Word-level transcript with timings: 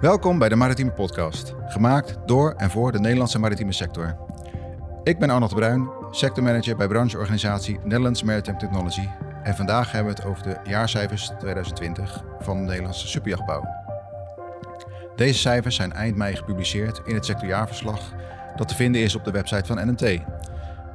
Welkom 0.00 0.38
bij 0.38 0.48
de 0.48 0.56
Maritieme 0.56 0.92
Podcast, 0.92 1.54
gemaakt 1.66 2.16
door 2.26 2.54
en 2.56 2.70
voor 2.70 2.92
de 2.92 3.00
Nederlandse 3.00 3.38
maritieme 3.38 3.72
sector. 3.72 4.16
Ik 5.02 5.18
ben 5.18 5.30
Arnold 5.30 5.54
Bruin, 5.54 5.90
sectormanager 6.10 6.76
bij 6.76 6.88
brancheorganisatie 6.88 7.78
Netherlands 7.82 8.22
Maritime 8.22 8.56
Technology. 8.56 9.08
En 9.42 9.54
vandaag 9.54 9.92
hebben 9.92 10.14
we 10.14 10.20
het 10.20 10.30
over 10.30 10.42
de 10.42 10.70
jaarcijfers 10.70 11.30
2020 11.38 12.24
van 12.38 12.56
de 12.56 12.62
Nederlandse 12.62 13.08
superjachtbouw. 13.08 13.64
Deze 15.16 15.38
cijfers 15.38 15.76
zijn 15.76 15.92
eind 15.92 16.16
mei 16.16 16.36
gepubliceerd 16.36 17.00
in 17.04 17.14
het 17.14 17.24
sectorjaarverslag 17.24 18.12
dat 18.56 18.68
te 18.68 18.74
vinden 18.74 19.02
is 19.02 19.14
op 19.14 19.24
de 19.24 19.30
website 19.30 19.66
van 19.66 19.86
NMT, 19.86 20.20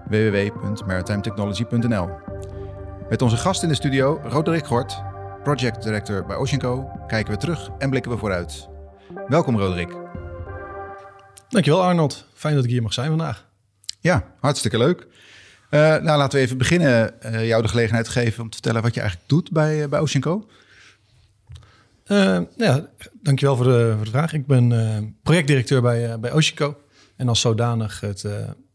www.maritimetechnology.nl. 0.06 2.10
Met 3.10 3.22
onze 3.22 3.38
gast 3.38 3.64
in 3.64 3.70
de 3.70 3.76
studio, 3.76 4.20
Roderick 4.24 4.66
Gort, 4.66 5.04
project 5.44 5.84
director 5.84 6.26
bij 6.26 6.36
Oceanco, 6.36 6.90
kijken 7.08 7.34
we 7.34 7.40
terug 7.40 7.70
en 7.78 7.90
blikken 7.90 8.12
we 8.12 8.18
vooruit. 8.18 8.68
Welkom 9.28 9.58
Roderick. 9.58 9.96
Dankjewel 11.50 11.84
Arnold. 11.84 12.26
Fijn 12.34 12.56
dat 12.56 12.64
ik 12.64 12.70
hier 12.70 12.82
mag 12.82 12.94
zijn 12.94 13.10
vandaag. 13.10 13.46
Ja, 14.00 14.34
hartstikke 14.40 14.78
leuk. 14.78 15.08
Uh, 15.70 15.80
nou, 15.80 16.18
laten 16.18 16.40
we 16.40 16.46
even 16.46 16.58
beginnen 16.58 17.14
uh, 17.26 17.48
jou 17.48 17.62
de 17.62 17.68
gelegenheid 17.68 18.08
geven 18.08 18.44
om 18.44 18.50
te 18.50 18.54
vertellen 18.54 18.82
wat 18.82 18.94
je 18.94 19.00
eigenlijk 19.00 19.30
doet 19.30 19.52
bij, 19.52 19.82
uh, 19.82 19.88
bij 19.88 20.00
Oceanco. 20.00 20.48
ja, 22.56 22.90
dankjewel 23.22 23.56
voor 23.56 23.66
de, 23.66 23.94
voor 23.96 24.06
de 24.06 24.12
vraag. 24.12 24.34
Ik 24.34 24.48
ben 24.48 25.18
projectdirecteur 25.24 25.82
bij, 25.82 26.20
bij 26.20 26.32
Oceanco. 26.32 26.78
En 27.16 27.28
als 27.28 27.42
zodanig 27.42 28.00
het 28.00 28.26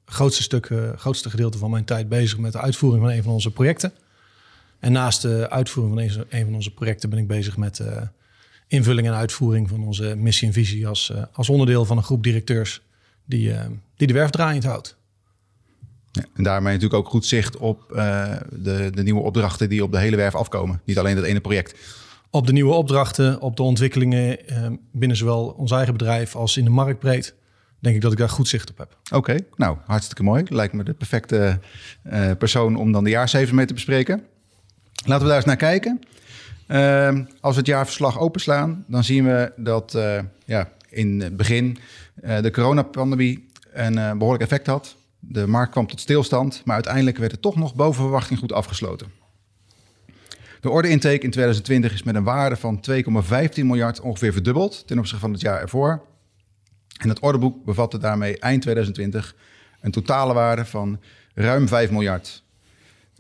grootste 0.04 0.42
stuk, 0.42 0.70
grootste 0.96 1.30
gedeelte 1.30 1.58
van 1.58 1.70
mijn 1.70 1.84
tijd 1.84 2.08
bezig 2.08 2.38
met 2.38 2.52
de 2.52 2.60
uitvoering 2.60 3.02
van 3.04 3.12
een 3.12 3.22
van 3.22 3.32
onze 3.32 3.50
projecten. 3.50 3.92
En 4.84 4.92
naast 4.92 5.22
de 5.22 5.50
uitvoering 5.50 6.12
van 6.12 6.20
een, 6.20 6.26
een 6.38 6.44
van 6.44 6.54
onze 6.54 6.74
projecten 6.74 7.10
ben 7.10 7.18
ik 7.18 7.26
bezig 7.26 7.56
met 7.56 7.80
invulling 8.66 9.06
en 9.06 9.14
uitvoering 9.14 9.68
van 9.68 9.84
onze 9.84 10.14
missie 10.16 10.46
en 10.46 10.52
visie 10.52 10.86
als, 10.86 11.10
uh, 11.14 11.22
als 11.32 11.48
onderdeel 11.48 11.84
van 11.84 11.96
een 11.96 12.02
groep 12.02 12.22
directeurs 12.22 12.82
die, 13.24 13.48
uh, 13.48 13.60
die 13.96 14.06
de 14.06 14.12
werf 14.12 14.30
draaiend 14.30 14.64
houdt. 14.64 14.96
Ja, 16.12 16.24
en 16.34 16.42
daarmee 16.42 16.72
natuurlijk 16.72 17.00
ook 17.00 17.08
goed 17.08 17.26
zicht 17.26 17.56
op 17.56 17.92
uh, 17.92 18.36
de, 18.50 18.90
de 18.94 19.02
nieuwe 19.02 19.20
opdrachten 19.20 19.68
die 19.68 19.82
op 19.82 19.92
de 19.92 19.98
hele 19.98 20.16
werf 20.16 20.34
afkomen. 20.34 20.80
Niet 20.84 20.98
alleen 20.98 21.16
dat 21.16 21.24
ene 21.24 21.40
project. 21.40 21.74
Op 22.30 22.46
de 22.46 22.52
nieuwe 22.52 22.72
opdrachten, 22.72 23.40
op 23.40 23.56
de 23.56 23.62
ontwikkelingen 23.62 24.38
binnen 24.92 25.16
zowel 25.16 25.46
ons 25.46 25.70
eigen 25.70 25.92
bedrijf 25.92 26.36
als 26.36 26.56
in 26.56 26.64
de 26.64 26.70
markt 26.70 26.98
breed. 26.98 27.34
Denk 27.78 27.94
ik 27.96 28.02
dat 28.02 28.12
ik 28.12 28.18
daar 28.18 28.28
goed 28.28 28.48
zicht 28.48 28.70
op 28.70 28.78
heb. 28.78 28.98
Oké, 29.12 29.36
nou 29.56 29.76
hartstikke 29.86 30.22
mooi. 30.22 30.44
Lijkt 30.48 30.72
me 30.72 30.82
de 30.82 30.94
perfecte 30.94 31.58
persoon 32.38 32.76
om 32.76 32.92
dan 32.92 33.04
de 33.04 33.10
jaarcijfers 33.10 33.52
mee 33.52 33.66
te 33.66 33.74
bespreken. 33.74 34.22
Laten 35.06 35.22
we 35.22 35.28
daar 35.28 35.36
eens 35.36 35.46
naar 35.46 35.56
kijken. 35.56 36.00
Uh, 36.68 37.08
als 37.40 37.54
we 37.54 37.58
het 37.58 37.66
jaarverslag 37.66 38.18
openslaan, 38.18 38.84
dan 38.88 39.04
zien 39.04 39.24
we 39.24 39.52
dat 39.56 39.94
uh, 39.96 40.18
ja, 40.44 40.68
in 40.88 41.20
het 41.20 41.36
begin 41.36 41.78
uh, 42.22 42.40
de 42.40 42.50
coronapandemie 42.50 43.48
een 43.72 43.94
behoorlijk 43.94 44.42
effect 44.42 44.66
had. 44.66 44.96
De 45.18 45.46
markt 45.46 45.72
kwam 45.72 45.86
tot 45.86 46.00
stilstand, 46.00 46.62
maar 46.64 46.74
uiteindelijk 46.74 47.16
werd 47.16 47.32
het 47.32 47.42
toch 47.42 47.56
nog 47.56 47.74
boven 47.74 48.02
verwachting 48.02 48.38
goed 48.38 48.52
afgesloten. 48.52 49.12
De 50.60 50.70
order 50.70 50.90
intake 50.90 51.24
in 51.24 51.30
2020 51.30 51.92
is 51.92 52.02
met 52.02 52.14
een 52.14 52.24
waarde 52.24 52.56
van 52.56 52.84
2,15 52.90 53.00
miljard 53.54 54.00
ongeveer 54.00 54.32
verdubbeld 54.32 54.86
ten 54.86 54.98
opzichte 54.98 55.20
van 55.20 55.32
het 55.32 55.40
jaar 55.40 55.60
ervoor. 55.60 56.02
En 56.98 57.08
het 57.08 57.20
orderboek 57.20 57.64
bevatte 57.64 57.98
daarmee 57.98 58.38
eind 58.38 58.62
2020 58.62 59.34
een 59.80 59.90
totale 59.90 60.34
waarde 60.34 60.64
van 60.64 61.00
ruim 61.34 61.68
5 61.68 61.90
miljard. 61.90 62.43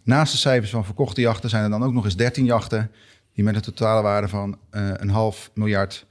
Naast 0.04 0.32
de 0.32 0.38
cijfers 0.38 0.70
van 0.70 0.84
verkochte 0.84 1.20
jachten 1.20 1.50
zijn 1.50 1.64
er 1.64 1.70
dan 1.70 1.84
ook 1.84 1.92
nog 1.92 2.04
eens 2.04 2.16
13 2.16 2.44
jachten 2.44 2.90
die 3.34 3.44
met 3.44 3.54
een 3.54 3.62
totale 3.62 4.02
waarde 4.02 4.28
van 4.28 4.58
uh, 4.72 4.90
een 4.92 5.10
half 5.10 5.50
miljard 5.54 6.06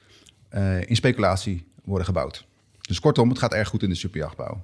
uh, 0.51 0.89
in 0.89 0.95
speculatie 0.95 1.67
worden 1.83 2.05
gebouwd. 2.05 2.45
Dus 2.81 2.99
kortom, 2.99 3.29
het 3.29 3.39
gaat 3.39 3.53
erg 3.53 3.67
goed 3.67 3.83
in 3.83 3.89
de 3.89 3.95
superjachtbouw. 3.95 4.63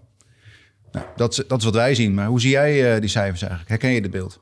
Nou, 0.91 1.05
dat, 1.15 1.31
is, 1.31 1.43
dat 1.47 1.59
is 1.59 1.65
wat 1.65 1.73
wij 1.73 1.95
zien. 1.95 2.13
Maar 2.13 2.27
hoe 2.27 2.41
zie 2.41 2.49
jij 2.49 2.95
uh, 2.95 3.01
die 3.01 3.09
cijfers 3.09 3.41
eigenlijk? 3.41 3.69
Herken 3.69 3.89
je 3.89 4.01
dit 4.01 4.11
beeld? 4.11 4.39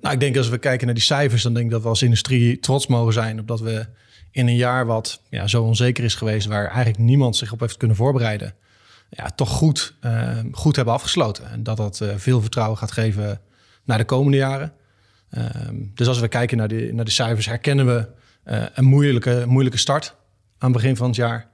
Nou, 0.00 0.14
ik 0.14 0.20
denk 0.20 0.36
als 0.36 0.48
we 0.48 0.58
kijken 0.58 0.86
naar 0.86 0.94
die 0.94 1.04
cijfers, 1.04 1.42
dan 1.42 1.54
denk 1.54 1.66
ik 1.66 1.72
dat 1.72 1.82
we 1.82 1.88
als 1.88 2.02
industrie 2.02 2.58
trots 2.58 2.86
mogen 2.86 3.12
zijn 3.12 3.40
op 3.40 3.46
dat 3.48 3.60
we 3.60 3.86
in 4.30 4.46
een 4.46 4.56
jaar 4.56 4.86
wat 4.86 5.20
ja, 5.30 5.46
zo 5.46 5.62
onzeker 5.62 6.04
is 6.04 6.14
geweest, 6.14 6.46
waar 6.46 6.66
eigenlijk 6.66 6.98
niemand 6.98 7.36
zich 7.36 7.52
op 7.52 7.60
heeft 7.60 7.76
kunnen 7.76 7.96
voorbereiden, 7.96 8.54
ja, 9.10 9.30
toch 9.30 9.48
goed, 9.50 9.94
goed 10.52 10.76
hebben 10.76 10.94
afgesloten. 10.94 11.50
En 11.50 11.62
dat 11.62 11.76
dat 11.76 12.04
veel 12.16 12.40
vertrouwen 12.40 12.78
gaat 12.78 12.92
geven 12.92 13.40
naar 13.86 13.98
de 13.98 14.04
komende 14.04 14.36
jaren. 14.36 14.72
Um, 15.30 15.90
dus 15.94 16.06
als 16.06 16.20
we 16.20 16.28
kijken 16.28 16.56
naar 16.56 16.68
de, 16.68 16.90
naar 16.92 17.04
de 17.04 17.10
cijfers, 17.10 17.46
herkennen 17.46 17.86
we 17.86 18.08
uh, 18.44 18.66
een 18.74 18.84
moeilijke, 18.84 19.44
moeilijke 19.46 19.78
start 19.78 20.14
aan 20.58 20.72
het 20.72 20.80
begin 20.80 20.96
van 20.96 21.06
het 21.06 21.16
jaar. 21.16 21.48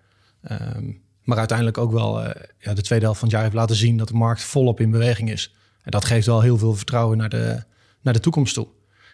Um, 0.50 1.00
maar 1.22 1.38
uiteindelijk 1.38 1.78
ook 1.78 1.92
wel 1.92 2.25
uh, 2.25 2.31
ja, 2.59 2.75
de 2.75 2.82
tweede 2.82 3.04
helft 3.04 3.21
van 3.21 3.28
het 3.28 3.37
jaar 3.37 3.47
heeft 3.47 3.56
laten 3.56 3.76
zien 3.76 3.97
dat 3.97 4.09
de 4.09 4.15
markt 4.15 4.42
volop 4.42 4.81
in 4.81 4.91
beweging 4.91 5.31
is. 5.31 5.54
En 5.82 5.91
dat 5.91 6.04
geeft 6.04 6.26
wel 6.26 6.41
heel 6.41 6.59
veel 6.59 6.75
vertrouwen 6.75 7.19
naar 7.19 7.28
de, 7.28 7.62
naar 8.00 8.15
de 8.15 8.21
toekomst 8.21 8.54
toe. 8.54 8.69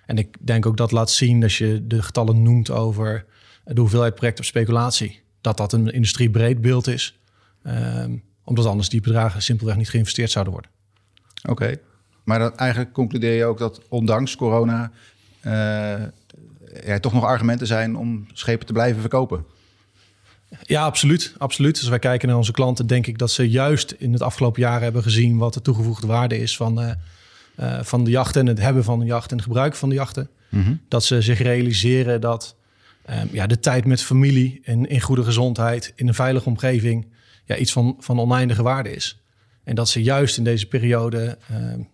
En 0.06 0.18
ik 0.18 0.36
denk 0.40 0.66
ook 0.66 0.76
dat 0.76 0.90
laat 0.90 1.10
zien 1.10 1.42
als 1.42 1.58
je 1.58 1.86
de 1.86 2.02
getallen 2.02 2.42
noemt 2.42 2.70
over 2.70 3.24
de 3.64 3.80
hoeveelheid 3.80 4.14
projecten 4.14 4.44
op 4.44 4.50
speculatie. 4.50 5.22
Dat 5.40 5.56
dat 5.56 5.72
een 5.72 5.92
industriebreed 5.92 6.60
beeld 6.60 6.86
is. 6.86 7.18
Um, 7.66 8.22
omdat 8.44 8.66
anders 8.66 8.88
die 8.88 9.00
bedragen 9.00 9.42
simpelweg 9.42 9.76
niet 9.76 9.90
geïnvesteerd 9.90 10.30
zouden 10.30 10.52
worden. 10.52 10.70
Oké. 11.48 11.76
Maar 12.28 12.38
dan 12.38 12.56
eigenlijk 12.56 12.92
concludeer 12.92 13.34
je 13.34 13.44
ook 13.44 13.58
dat 13.58 13.80
ondanks 13.88 14.36
corona 14.36 14.90
uh, 15.46 15.92
er 16.84 17.00
toch 17.00 17.12
nog 17.12 17.24
argumenten 17.24 17.66
zijn 17.66 17.96
om 17.96 18.26
schepen 18.32 18.66
te 18.66 18.72
blijven 18.72 19.00
verkopen. 19.00 19.44
Ja, 20.62 20.84
absoluut. 20.84 21.34
absoluut. 21.38 21.78
Als 21.78 21.88
wij 21.88 21.98
kijken 21.98 22.28
naar 22.28 22.36
onze 22.36 22.52
klanten, 22.52 22.86
denk 22.86 23.06
ik 23.06 23.18
dat 23.18 23.30
ze 23.30 23.50
juist 23.50 23.90
in 23.90 24.12
het 24.12 24.22
afgelopen 24.22 24.60
jaar 24.60 24.80
hebben 24.80 25.02
gezien 25.02 25.36
wat 25.36 25.54
de 25.54 25.62
toegevoegde 25.62 26.06
waarde 26.06 26.38
is 26.38 26.56
van, 26.56 26.82
uh, 26.82 26.90
uh, 27.60 27.82
van 27.82 28.04
de 28.04 28.10
jachten 28.10 28.40
en 28.40 28.46
het 28.46 28.60
hebben 28.60 28.84
van 28.84 28.98
de 28.98 29.06
jacht 29.06 29.30
en 29.30 29.36
het 29.36 29.46
gebruik 29.46 29.74
van 29.74 29.88
de 29.88 29.94
jachten. 29.94 30.28
Mm 30.48 30.62
-hmm. 30.62 30.80
Dat 30.88 31.04
ze 31.04 31.22
zich 31.22 31.38
realiseren 31.38 32.20
dat 32.20 32.56
um, 33.10 33.28
ja, 33.32 33.46
de 33.46 33.60
tijd 33.60 33.84
met 33.84 34.02
familie 34.02 34.60
en 34.64 34.88
in 34.88 35.00
goede 35.00 35.24
gezondheid, 35.24 35.92
in 35.96 36.08
een 36.08 36.14
veilige 36.14 36.48
omgeving, 36.48 37.06
ja, 37.44 37.56
iets 37.56 37.72
van, 37.72 37.96
van 37.98 38.20
oneindige 38.20 38.62
waarde 38.62 38.94
is. 38.94 39.22
En 39.64 39.74
dat 39.74 39.88
ze 39.88 40.02
juist 40.02 40.36
in 40.36 40.44
deze 40.44 40.66
periode 40.66 41.38
uh, 41.50 41.84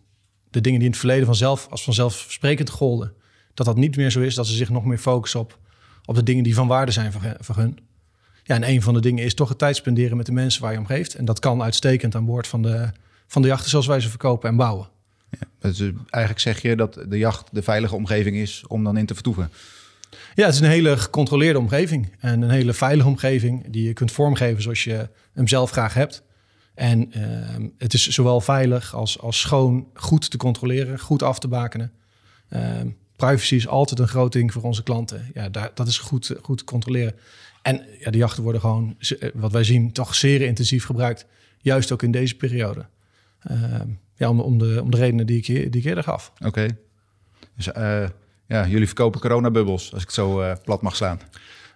de 0.55 0.61
dingen 0.61 0.79
die 0.79 0.89
in 0.89 0.93
het 0.93 1.01
verleden 1.01 1.27
vanzelf 1.27 1.67
als 1.71 1.85
vanzelfsprekend 1.85 2.71
golden, 2.71 3.13
dat 3.55 3.67
dat 3.67 3.77
niet 3.77 3.97
meer 3.97 4.11
zo 4.11 4.21
is, 4.21 4.35
dat 4.35 4.47
ze 4.47 4.55
zich 4.55 4.69
nog 4.71 4.85
meer 4.85 4.99
focussen 4.99 5.41
op, 5.41 5.59
op 6.05 6.15
de 6.15 6.23
dingen 6.23 6.45
die 6.45 6.55
van 6.55 6.67
waarde 6.67 6.93
zijn 6.93 7.13
voor, 7.13 7.37
voor 7.41 7.57
hun. 7.57 7.79
Ja, 8.43 8.55
en 8.55 8.69
een 8.69 8.83
van 8.83 8.95
de 8.95 9.01
dingen 9.01 9.25
is 9.25 9.35
toch 9.35 9.49
het 9.49 9.59
tijd 9.59 9.77
spenderen 9.77 10.17
met 10.17 10.27
de 10.27 10.33
mensen 10.33 10.63
waar 10.63 10.73
je 10.73 10.79
om 10.79 10.87
geeft. 10.87 11.15
En 11.15 11.25
dat 11.25 11.39
kan 11.39 11.63
uitstekend 11.63 12.15
aan 12.15 12.25
boord 12.25 12.47
van 12.47 12.63
de, 12.63 12.91
van 13.27 13.43
de 13.43 13.49
jachten 13.49 13.71
zoals 13.71 13.87
wij 13.87 14.01
ze 14.01 14.09
verkopen 14.09 14.49
en 14.49 14.57
bouwen. 14.57 14.89
Ja, 15.31 15.71
dus 15.71 15.81
eigenlijk 16.11 16.43
zeg 16.43 16.63
je 16.63 16.77
dat 16.77 16.99
de 17.09 17.19
jacht 17.19 17.49
de 17.53 17.63
veilige 17.63 17.95
omgeving 17.95 18.37
is 18.37 18.65
om 18.67 18.85
dan 18.85 18.97
in 18.97 19.07
te 19.07 19.15
vertoeven. 19.15 19.51
Ja, 20.35 20.45
het 20.45 20.55
is 20.55 20.61
een 20.61 20.67
hele 20.67 20.97
gecontroleerde 20.97 21.59
omgeving 21.59 22.13
en 22.19 22.43
een 22.43 22.51
hele 22.51 22.73
veilige 22.73 23.09
omgeving 23.09 23.65
die 23.71 23.87
je 23.87 23.93
kunt 23.93 24.13
vormgeven 24.13 24.63
zoals 24.63 24.85
je 24.85 25.09
hem 25.33 25.49
zelf 25.49 25.71
graag 25.71 25.95
hebt. 25.95 26.23
En 26.75 27.19
uh, 27.19 27.69
het 27.79 27.95
is 27.95 28.09
zowel 28.09 28.41
veilig 28.41 28.95
als, 28.95 29.21
als 29.21 29.41
schoon, 29.41 29.87
goed 29.95 30.31
te 30.31 30.37
controleren, 30.37 30.99
goed 30.99 31.23
af 31.23 31.39
te 31.39 31.49
bakenen. 31.49 31.93
Uh, 32.51 32.61
privacy 33.17 33.55
is 33.55 33.69
altijd 33.69 34.01
een 34.01 34.09
groot 34.09 34.33
ding 34.33 34.53
voor 34.53 34.63
onze 34.63 34.83
klanten. 34.83 35.31
Ja, 35.35 35.49
daar, 35.49 35.71
dat 35.75 35.87
is 35.87 35.99
goed, 35.99 36.35
goed 36.43 36.59
te 36.59 36.65
controleren. 36.65 37.15
En 37.63 37.87
ja, 37.99 38.11
de 38.11 38.19
jachten 38.19 38.43
worden 38.43 38.61
gewoon, 38.61 38.97
eh, 38.99 39.29
wat 39.35 39.53
wij 39.53 39.65
zien, 39.65 39.93
toch 39.93 40.15
zeer 40.15 40.43
intensief 40.43 40.85
gebruikt. 40.85 41.27
Juist 41.59 41.93
ook 41.93 42.03
in 42.03 42.11
deze 42.11 42.37
periode. 42.37 42.87
Uh, 43.51 43.81
ja, 44.17 44.29
om, 44.29 44.41
om, 44.41 44.59
de, 44.59 44.81
om 44.83 44.91
de 44.91 44.97
redenen 44.97 45.27
die 45.27 45.37
ik, 45.37 45.47
die 45.47 45.81
ik 45.81 45.85
eerder 45.85 46.05
gaf. 46.05 46.33
Oké. 46.35 46.47
Okay. 46.47 46.77
Dus 47.57 47.69
uh, 47.69 48.09
ja, 48.47 48.67
jullie 48.67 48.87
verkopen 48.87 49.21
coronabubbels, 49.21 49.93
als 49.93 50.01
ik 50.01 50.07
het 50.07 50.17
zo 50.17 50.43
uh, 50.43 50.53
plat 50.65 50.83
mag 50.83 50.97
slaan. 50.97 51.21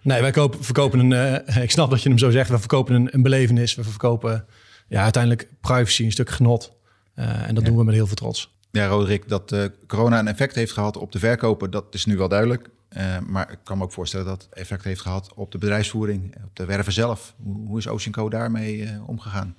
Nee, 0.01 0.21
wij 0.21 0.31
kopen, 0.31 0.63
verkopen 0.63 1.11
een, 1.11 1.45
ik 1.63 1.71
snap 1.71 1.89
dat 1.89 2.03
je 2.03 2.09
hem 2.09 2.17
zo 2.17 2.29
zegt, 2.29 2.49
we 2.49 2.59
verkopen 2.59 2.95
een, 2.95 3.07
een 3.11 3.21
belevenis. 3.21 3.75
We 3.75 3.83
verkopen 3.83 4.45
ja, 4.89 5.03
uiteindelijk 5.03 5.49
privacy, 5.61 6.03
een 6.03 6.11
stuk 6.11 6.29
genot. 6.29 6.71
Uh, 7.15 7.47
en 7.47 7.55
dat 7.55 7.65
doen 7.65 7.77
we 7.77 7.83
met 7.83 7.95
heel 7.95 8.07
veel 8.07 8.15
trots. 8.15 8.57
Ja, 8.71 8.87
Roderick, 8.87 9.29
dat 9.29 9.51
uh, 9.51 9.65
corona 9.87 10.19
een 10.19 10.27
effect 10.27 10.55
heeft 10.55 10.71
gehad 10.71 10.97
op 10.97 11.11
de 11.11 11.19
verkopen, 11.19 11.71
dat 11.71 11.85
is 11.91 12.05
nu 12.05 12.17
wel 12.17 12.27
duidelijk. 12.27 12.69
Uh, 12.97 13.17
maar 13.27 13.51
ik 13.51 13.59
kan 13.63 13.77
me 13.77 13.83
ook 13.83 13.91
voorstellen 13.91 14.25
dat 14.25 14.41
het 14.41 14.53
effect 14.53 14.83
heeft 14.83 15.01
gehad 15.01 15.33
op 15.33 15.51
de 15.51 15.57
bedrijfsvoering, 15.57 16.35
op 16.45 16.55
de 16.55 16.65
werven 16.65 16.93
zelf. 16.93 17.33
Hoe, 17.43 17.67
hoe 17.67 17.77
is 17.77 17.87
Ocean 17.87 18.11
Co 18.11 18.29
daarmee 18.29 18.89
omgegaan? 19.05 19.55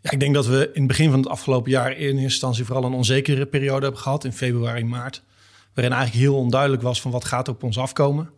Ja, 0.00 0.10
ik 0.10 0.20
denk 0.20 0.34
dat 0.34 0.46
we 0.46 0.70
in 0.72 0.78
het 0.78 0.86
begin 0.86 1.10
van 1.10 1.18
het 1.18 1.28
afgelopen 1.28 1.70
jaar 1.70 1.92
in 1.92 1.98
eerste 1.98 2.22
instantie 2.22 2.64
vooral 2.64 2.84
een 2.84 2.92
onzekere 2.92 3.46
periode 3.46 3.82
hebben 3.82 4.00
gehad 4.00 4.24
in 4.24 4.32
februari, 4.32 4.84
maart. 4.84 5.22
Waarin 5.74 5.94
eigenlijk 5.94 6.24
heel 6.24 6.36
onduidelijk 6.36 6.82
was 6.82 7.00
van 7.00 7.10
wat 7.10 7.24
gaat 7.24 7.48
op 7.48 7.62
ons 7.62 7.78
afkomen. 7.78 8.30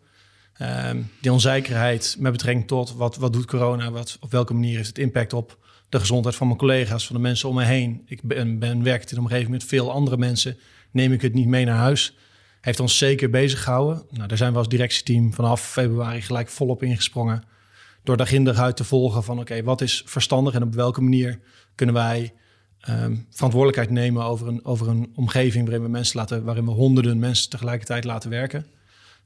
Uh, 0.62 0.90
die 1.20 1.32
onzekerheid 1.32 2.16
met 2.18 2.32
betrekking 2.32 2.66
tot 2.66 2.94
wat, 2.94 3.16
wat 3.16 3.32
doet 3.32 3.46
corona, 3.46 3.90
wat, 3.90 4.16
op 4.20 4.30
welke 4.30 4.54
manier 4.54 4.76
heeft 4.76 4.88
het 4.88 4.98
impact 4.98 5.32
op 5.32 5.58
de 5.88 5.98
gezondheid 5.98 6.36
van 6.36 6.46
mijn 6.46 6.58
collega's, 6.58 7.06
van 7.06 7.16
de 7.16 7.22
mensen 7.22 7.48
om 7.48 7.54
me 7.54 7.64
heen. 7.64 8.02
Ik 8.06 8.22
ben, 8.22 8.58
ben 8.58 8.86
in 8.86 9.02
een 9.10 9.18
omgeving 9.18 9.48
met 9.48 9.64
veel 9.64 9.92
andere 9.92 10.16
mensen. 10.16 10.58
Neem 10.90 11.12
ik 11.12 11.22
het 11.22 11.34
niet 11.34 11.46
mee 11.46 11.64
naar 11.64 11.78
huis? 11.78 12.16
heeft 12.60 12.80
ons 12.80 12.98
zeker 12.98 13.30
bezig 13.30 13.62
gehouden. 13.62 14.02
Nou, 14.10 14.28
daar 14.28 14.36
zijn 14.36 14.52
we 14.52 14.58
als 14.58 14.68
directieteam 14.68 15.34
vanaf 15.34 15.70
februari 15.70 16.22
gelijk 16.22 16.48
volop 16.48 16.82
ingesprongen. 16.82 17.42
Door 18.02 18.16
daar 18.16 18.56
uit 18.56 18.76
te 18.76 18.84
volgen 18.84 19.24
van 19.24 19.38
oké, 19.38 19.62
wat 19.62 19.80
is 19.80 20.02
verstandig 20.06 20.54
en 20.54 20.62
op 20.62 20.74
welke 20.74 21.00
manier 21.00 21.40
kunnen 21.74 21.94
wij 21.94 22.32
Ehm, 22.80 23.16
verantwoordelijkheid 23.30 23.90
nemen 23.90 24.24
over 24.24 24.48
een, 24.48 24.64
over 24.64 24.88
een 24.88 25.12
omgeving 25.14 25.64
waarin 25.64 25.82
we 25.82 25.88
mensen 25.90 26.16
laten, 26.16 26.44
waarin 26.44 26.64
we 26.64 26.70
honderden 26.70 27.18
mensen 27.18 27.50
tegelijkertijd 27.50 28.04
laten 28.04 28.30
werken. 28.30 28.66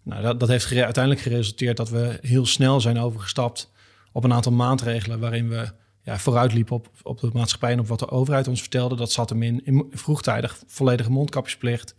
Nou, 0.03 0.23
dat, 0.23 0.41
dat 0.41 0.49
heeft 0.49 0.73
uiteindelijk 0.73 1.25
geresulteerd 1.25 1.77
dat 1.77 1.91
we 1.91 2.19
heel 2.21 2.47
snel 2.47 2.81
zijn 2.81 2.99
overgestapt 2.99 3.71
op 4.13 4.25
een 4.25 4.33
aantal 4.33 4.53
maatregelen 4.53 5.21
waarin 5.21 5.49
we 5.49 5.73
ja, 6.03 6.19
vooruitliepen 6.19 6.77
op, 6.77 6.89
op 7.03 7.21
de 7.21 7.31
maatschappij 7.33 7.73
en 7.73 7.81
op 7.81 7.87
wat 7.87 7.99
de 7.99 8.11
overheid 8.11 8.49
ons 8.49 8.61
vertelde. 8.61 8.97
Dat 8.97 9.13
zat 9.13 9.29
hem 9.29 9.43
in, 9.43 9.87
vroegtijdig 9.91 10.63
volledige 10.67 11.11
mondkapjesplicht. 11.11 11.95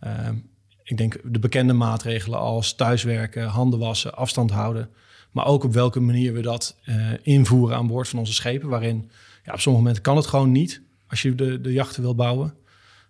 Ehm, 0.00 0.36
ik 0.82 0.96
denk 0.96 1.20
de 1.24 1.38
bekende 1.38 1.72
maatregelen 1.72 2.38
als 2.38 2.74
thuiswerken, 2.74 3.46
handen 3.46 3.78
wassen, 3.78 4.14
afstand 4.14 4.50
houden. 4.50 4.90
Maar 5.30 5.46
ook 5.46 5.64
op 5.64 5.72
welke 5.72 6.00
manier 6.00 6.32
we 6.32 6.40
dat 6.40 6.76
uh, 6.84 7.12
invoeren 7.22 7.76
aan 7.76 7.86
boord 7.86 8.08
van 8.08 8.18
onze 8.18 8.32
schepen. 8.32 8.68
Waarin 8.68 9.10
ja, 9.44 9.52
op 9.52 9.60
sommige 9.60 9.84
momenten 9.84 10.02
kan 10.02 10.16
het 10.16 10.26
gewoon 10.26 10.52
niet 10.52 10.82
als 11.08 11.22
je 11.22 11.34
de, 11.34 11.60
de 11.60 11.72
jachten 11.72 12.02
wil 12.02 12.14
bouwen. 12.14 12.54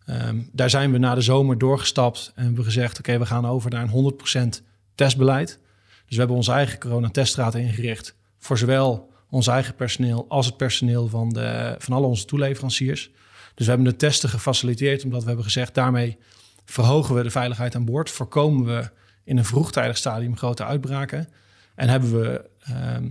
Ehm, 0.06 0.42
daar 0.52 0.70
zijn 0.70 0.92
we 0.92 0.98
na 0.98 1.14
de 1.14 1.20
zomer 1.20 1.58
doorgestapt 1.58 2.32
en 2.34 2.44
hebben 2.44 2.64
gezegd: 2.64 2.98
oké, 2.98 3.18
we 3.18 3.26
gaan 3.26 3.46
over 3.46 3.70
naar 3.70 3.88
een 3.92 4.58
100% 4.58 4.62
testbeleid. 4.94 5.58
Dus 6.06 6.12
we 6.12 6.18
hebben 6.18 6.36
onze 6.36 6.52
eigen 6.52 6.78
coronatestraat 6.78 7.54
ingericht 7.54 8.14
voor 8.38 8.58
zowel 8.58 9.12
ons 9.34 9.46
eigen 9.46 9.74
personeel 9.74 10.26
als 10.28 10.46
het 10.46 10.56
personeel 10.56 11.08
van, 11.08 11.32
de, 11.32 11.74
van 11.78 11.94
alle 11.94 12.06
onze 12.06 12.24
toeleveranciers. 12.24 13.10
Dus 13.54 13.66
we 13.66 13.72
hebben 13.72 13.90
de 13.90 13.96
testen 13.96 14.28
gefaciliteerd 14.28 15.04
omdat 15.04 15.20
we 15.20 15.26
hebben 15.26 15.44
gezegd: 15.44 15.74
daarmee 15.74 16.18
verhogen 16.64 17.14
we 17.14 17.22
de 17.22 17.30
veiligheid 17.30 17.74
aan 17.74 17.84
boord, 17.84 18.10
voorkomen 18.10 18.64
we 18.64 18.90
in 19.24 19.38
een 19.38 19.44
vroegtijdig 19.44 19.96
stadium 19.96 20.36
grote 20.36 20.64
uitbraken 20.64 21.28
en 21.74 21.88
hebben 21.88 22.20
we 22.20 22.50
ehm, 22.60 23.04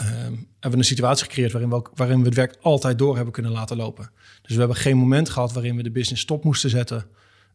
um, 0.00 0.48
hebben 0.60 0.70
we 0.70 0.76
een 0.76 0.84
situatie 0.84 1.24
gecreëerd 1.24 1.52
waarin 1.52 1.70
we, 1.70 1.82
waarin 1.94 2.18
we 2.18 2.24
het 2.24 2.34
werk 2.34 2.56
altijd 2.60 2.98
door 2.98 3.14
hebben 3.14 3.32
kunnen 3.32 3.52
laten 3.52 3.76
lopen. 3.76 4.10
Dus 4.42 4.52
we 4.52 4.58
hebben 4.58 4.76
geen 4.76 4.96
moment 4.96 5.28
gehad 5.28 5.52
waarin 5.52 5.76
we 5.76 5.82
de 5.82 5.90
business 5.90 6.22
stop 6.22 6.44
moesten 6.44 6.70
zetten. 6.70 7.06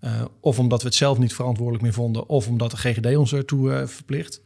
Uh, 0.02 0.22
of 0.40 0.60
omdat 0.60 0.82
we 0.82 0.88
het 0.88 0.98
zelf 0.98 1.18
niet 1.18 1.34
verantwoordelijk 1.34 1.84
meer 1.84 1.94
vonden, 1.94 2.30
of 2.30 2.48
omdat 2.48 2.72
de 2.72 2.78
GGD 2.78 3.16
ons 3.16 3.34
ertoe 3.34 3.70
uh, 3.70 3.88
verplicht. 3.88 4.42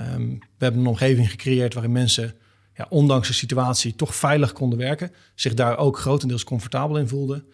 Um, 0.00 0.38
we 0.38 0.64
hebben 0.64 0.80
een 0.80 0.86
omgeving 0.86 1.30
gecreëerd 1.30 1.74
waarin 1.74 1.92
mensen, 1.92 2.34
ja, 2.74 2.86
ondanks 2.88 3.28
de 3.28 3.34
situatie, 3.34 3.94
toch 3.94 4.14
veilig 4.14 4.52
konden 4.52 4.78
werken. 4.78 5.12
Zich 5.34 5.54
daar 5.54 5.78
ook 5.78 5.98
grotendeels 5.98 6.44
comfortabel 6.44 6.98
in 6.98 7.08
voelden. 7.08 7.44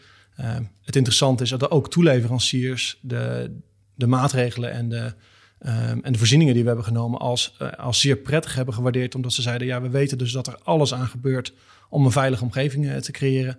Um, 0.40 0.70
het 0.82 0.96
interessante 0.96 1.42
is 1.42 1.50
dat 1.50 1.70
ook 1.70 1.90
toeleveranciers 1.90 2.98
de, 3.02 3.54
de 3.94 4.06
maatregelen 4.06 4.72
en 4.72 4.88
de 4.88 5.14
Ehm, 5.58 5.98
en 6.02 6.12
de 6.12 6.18
voorzieningen 6.18 6.54
die 6.54 6.62
we 6.62 6.68
hebben 6.68 6.86
genomen 6.86 7.20
als, 7.20 7.56
uh, 7.62 7.72
als 7.72 8.00
zeer 8.00 8.16
prettig 8.16 8.54
hebben 8.54 8.74
gewaardeerd. 8.74 9.14
Omdat 9.14 9.32
ze 9.32 9.42
zeiden, 9.42 9.66
ja, 9.66 9.82
we 9.82 9.88
weten 9.88 10.18
dus 10.18 10.32
dat 10.32 10.46
er 10.46 10.58
alles 10.62 10.94
aan 10.94 11.06
gebeurt 11.06 11.52
om 11.88 12.04
een 12.04 12.12
veilige 12.12 12.44
omgeving 12.44 12.84
uh, 12.84 12.96
te 12.96 13.12
creëren. 13.12 13.58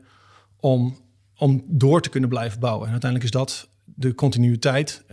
Om, 0.60 0.98
om 1.38 1.63
door 1.68 2.01
te 2.01 2.10
kunnen 2.10 2.30
blijven 2.30 2.60
bouwen. 2.60 2.86
En 2.86 2.92
uiteindelijk 2.92 3.34
is 3.34 3.39
dat 3.39 3.69
de 3.84 4.16
continuïteit. 4.16 5.06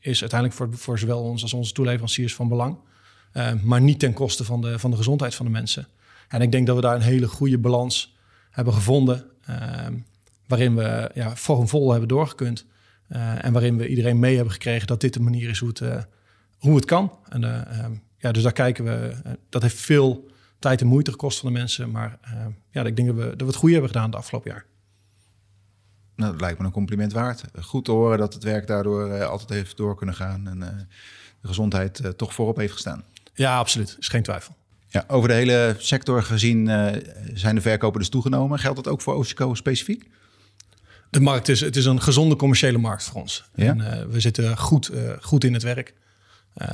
Is 0.00 0.20
uiteindelijk 0.20 0.60
voor, 0.60 0.68
voor 0.76 0.98
zowel 0.98 1.22
ons 1.22 1.42
als 1.42 1.52
onze 1.52 1.72
toeleveranciers 1.72 2.34
van 2.34 2.48
belang. 2.48 2.78
Ehm, 3.32 3.58
maar 3.62 3.80
niet 3.80 3.98
ten 3.98 4.12
koste 4.12 4.44
van 4.44 4.60
de, 4.60 4.78
van 4.78 4.90
de 4.90 4.96
gezondheid 4.96 5.34
van 5.34 5.46
de 5.46 5.52
mensen. 5.52 5.86
En 6.28 6.40
ik 6.40 6.52
denk 6.52 6.66
dat 6.66 6.76
we 6.76 6.82
daar 6.82 6.94
een 6.94 7.00
hele 7.00 7.28
goede 7.28 7.58
balans 7.58 8.16
hebben 8.50 8.74
gevonden. 8.74 9.24
waarin 10.46 10.74
we 10.76 11.10
ja, 11.14 11.36
voor 11.36 11.68
vol 11.68 11.90
hebben 11.90 12.08
doorgekund. 12.08 12.66
Uh, 13.08 13.44
en 13.44 13.52
waarin 13.52 13.76
we 13.76 13.88
iedereen 13.88 14.18
mee 14.18 14.34
hebben 14.34 14.52
gekregen 14.52 14.86
dat 14.86 15.00
dit 15.00 15.14
de 15.14 15.20
manier 15.20 15.48
is 15.48 15.58
hoe 15.58 15.68
het, 15.68 16.06
hoe 16.58 16.74
het 16.74 16.84
kan. 16.84 17.12
En 17.28 17.42
uh, 17.42 17.84
ja, 18.16 18.32
dus 18.32 18.42
daar 18.42 18.52
kijken 18.52 18.84
we. 18.84 19.14
Dat 19.48 19.62
heeft 19.62 19.76
veel 19.76 20.30
tijd 20.58 20.80
en 20.80 20.86
moeite 20.86 21.10
gekost 21.10 21.38
van 21.38 21.52
de 21.52 21.58
mensen. 21.58 21.90
Maar 21.90 22.18
uh, 22.24 22.46
ja, 22.70 22.84
ik 22.84 22.96
denk 22.96 23.08
dat 23.08 23.16
we, 23.16 23.28
dat 23.28 23.40
we 23.40 23.46
het 23.46 23.56
goede 23.56 23.74
hebben 23.74 23.92
gedaan 23.92 24.10
de 24.10 24.16
afgelopen 24.16 24.50
jaar. 24.50 24.64
Nou, 26.14 26.32
dat 26.32 26.40
lijkt 26.40 26.58
me 26.58 26.64
een 26.64 26.72
compliment 26.72 27.12
waard. 27.12 27.44
Goed 27.60 27.84
te 27.84 27.90
horen 27.90 28.18
dat 28.18 28.34
het 28.34 28.42
werk 28.42 28.66
daardoor 28.66 29.24
altijd 29.24 29.50
heeft 29.50 29.76
door 29.76 29.96
kunnen 29.96 30.14
gaan. 30.14 30.48
En 30.48 30.58
de 31.40 31.48
gezondheid 31.48 32.12
toch 32.16 32.34
voorop 32.34 32.56
heeft 32.56 32.72
gestaan. 32.72 33.04
Ja, 33.38 33.58
absoluut. 33.58 33.96
Is 33.98 34.08
geen 34.08 34.22
twijfel. 34.22 34.56
Ja, 34.88 35.04
over 35.08 35.28
de 35.28 35.34
hele 35.34 35.76
sector 35.78 36.22
gezien 36.22 36.66
zijn 37.34 37.54
de 37.54 37.60
verkopen 37.60 38.00
dus 38.00 38.08
toegenomen. 38.08 38.58
Geldt 38.58 38.84
dat 38.84 38.92
ook 38.92 39.00
voor 39.00 39.14
Oceco 39.14 39.54
specifiek? 39.54 40.08
De 41.10 41.20
markt 41.20 41.48
is, 41.48 41.60
het 41.60 41.76
is 41.76 41.84
een 41.84 42.02
gezonde 42.02 42.36
commerciële 42.36 42.78
markt 42.78 43.04
voor 43.04 43.20
ons. 43.20 43.44
Ja? 43.54 43.66
En, 43.66 44.10
we 44.10 44.20
zitten 44.20 44.58
goed, 44.58 44.90
goed 45.20 45.44
in 45.44 45.52
het 45.52 45.62
werk. 45.62 45.94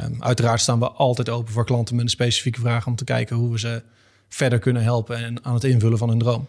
Um, 0.05 0.23
uiteraard 0.23 0.61
staan 0.61 0.79
we 0.79 0.91
altijd 0.91 1.29
open 1.29 1.53
voor 1.53 1.65
klanten 1.65 1.95
met 1.95 2.05
een 2.05 2.11
specifieke 2.11 2.61
vraag 2.61 2.87
om 2.87 2.97
te 2.97 3.05
kijken 3.05 3.37
hoe 3.37 3.53
we 3.53 3.59
ze 3.59 3.83
verder 4.29 4.59
kunnen 4.59 4.83
helpen 4.83 5.17
en 5.17 5.45
aan 5.45 5.55
het 5.55 5.65
invullen 5.65 5.99
van 5.99 6.09
hun 6.09 6.19
droom. 6.19 6.49